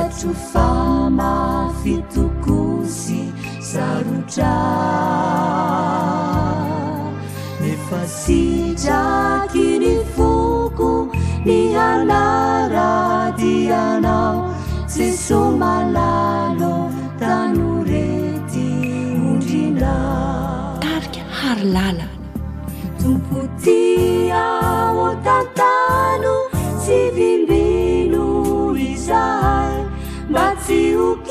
atro 0.00 0.32
famafitokosy 0.52 3.20
sarotra 3.70 4.56
nefa 7.60 8.00
sitraky 8.20 9.66
ny 9.82 9.92
foko 10.14 10.90
ny 11.46 11.58
harlaradianao 11.76 14.32
ze 14.94 15.08
so 15.26 15.40
malalo 15.62 16.74
tano 17.22 17.68
rety 17.92 18.66
ondrina 19.32 19.94
tarika 20.86 21.22
harilalay 21.40 22.12
tompo 23.00 23.38
tia 23.64 24.44
oatano 25.06 26.34
syi 26.84 27.02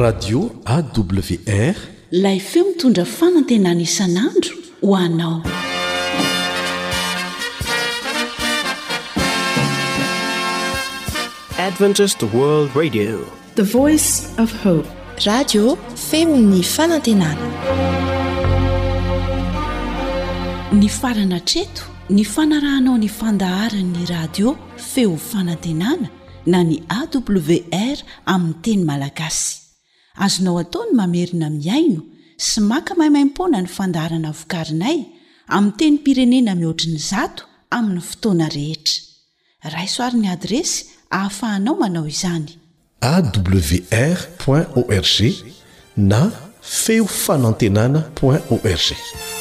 radio 0.01 0.39
awr 0.73 1.75
lay 2.21 2.39
feo 2.39 2.63
mitondra 2.65 3.05
fanantenana 3.05 3.81
isanandro 3.81 4.55
ho 4.83 4.95
anaoi 4.95 5.53
radio 15.25 15.63
femi'ny 16.09 16.61
fanantenana 16.75 17.47
ny 20.81 20.89
farana 20.99 21.39
treto 21.51 21.83
ny 22.15 22.23
fanarahnao 22.33 22.97
ny 23.03 23.09
fandaharan'ny 23.19 24.01
radio 24.15 24.57
feo 24.91 25.15
fanantenana 25.31 26.07
na 26.51 26.63
ny 26.67 26.77
awr 27.01 27.97
amin'ny 28.25 28.61
teny 28.65 28.83
malagasy 28.91 29.60
azonao 30.25 30.57
ataony 30.63 30.91
mamerina 30.99 31.47
miaino 31.49 32.01
sy 32.47 32.59
maka 32.69 32.93
mahaimaimpona 32.97 33.57
ny 33.63 33.69
fandarana 33.77 34.31
vokarinay 34.39 34.99
amin'ny 35.55 35.73
teny 35.79 35.97
pirenena 36.05 36.51
mihoatriny 36.59 36.99
zato 37.11 37.43
amin'ny 37.77 38.01
fotoana 38.09 38.47
rehetra 38.55 39.73
raysoaryn'ny 39.73 40.29
adresy 40.35 40.75
hahafahanao 41.13 41.75
manao 41.81 42.05
izany 42.15 42.47
awr 43.11 44.19
org 44.79 45.17
na 46.11 46.21
feo 46.81 47.05
fanantenana 47.25 48.01
org 48.55 49.40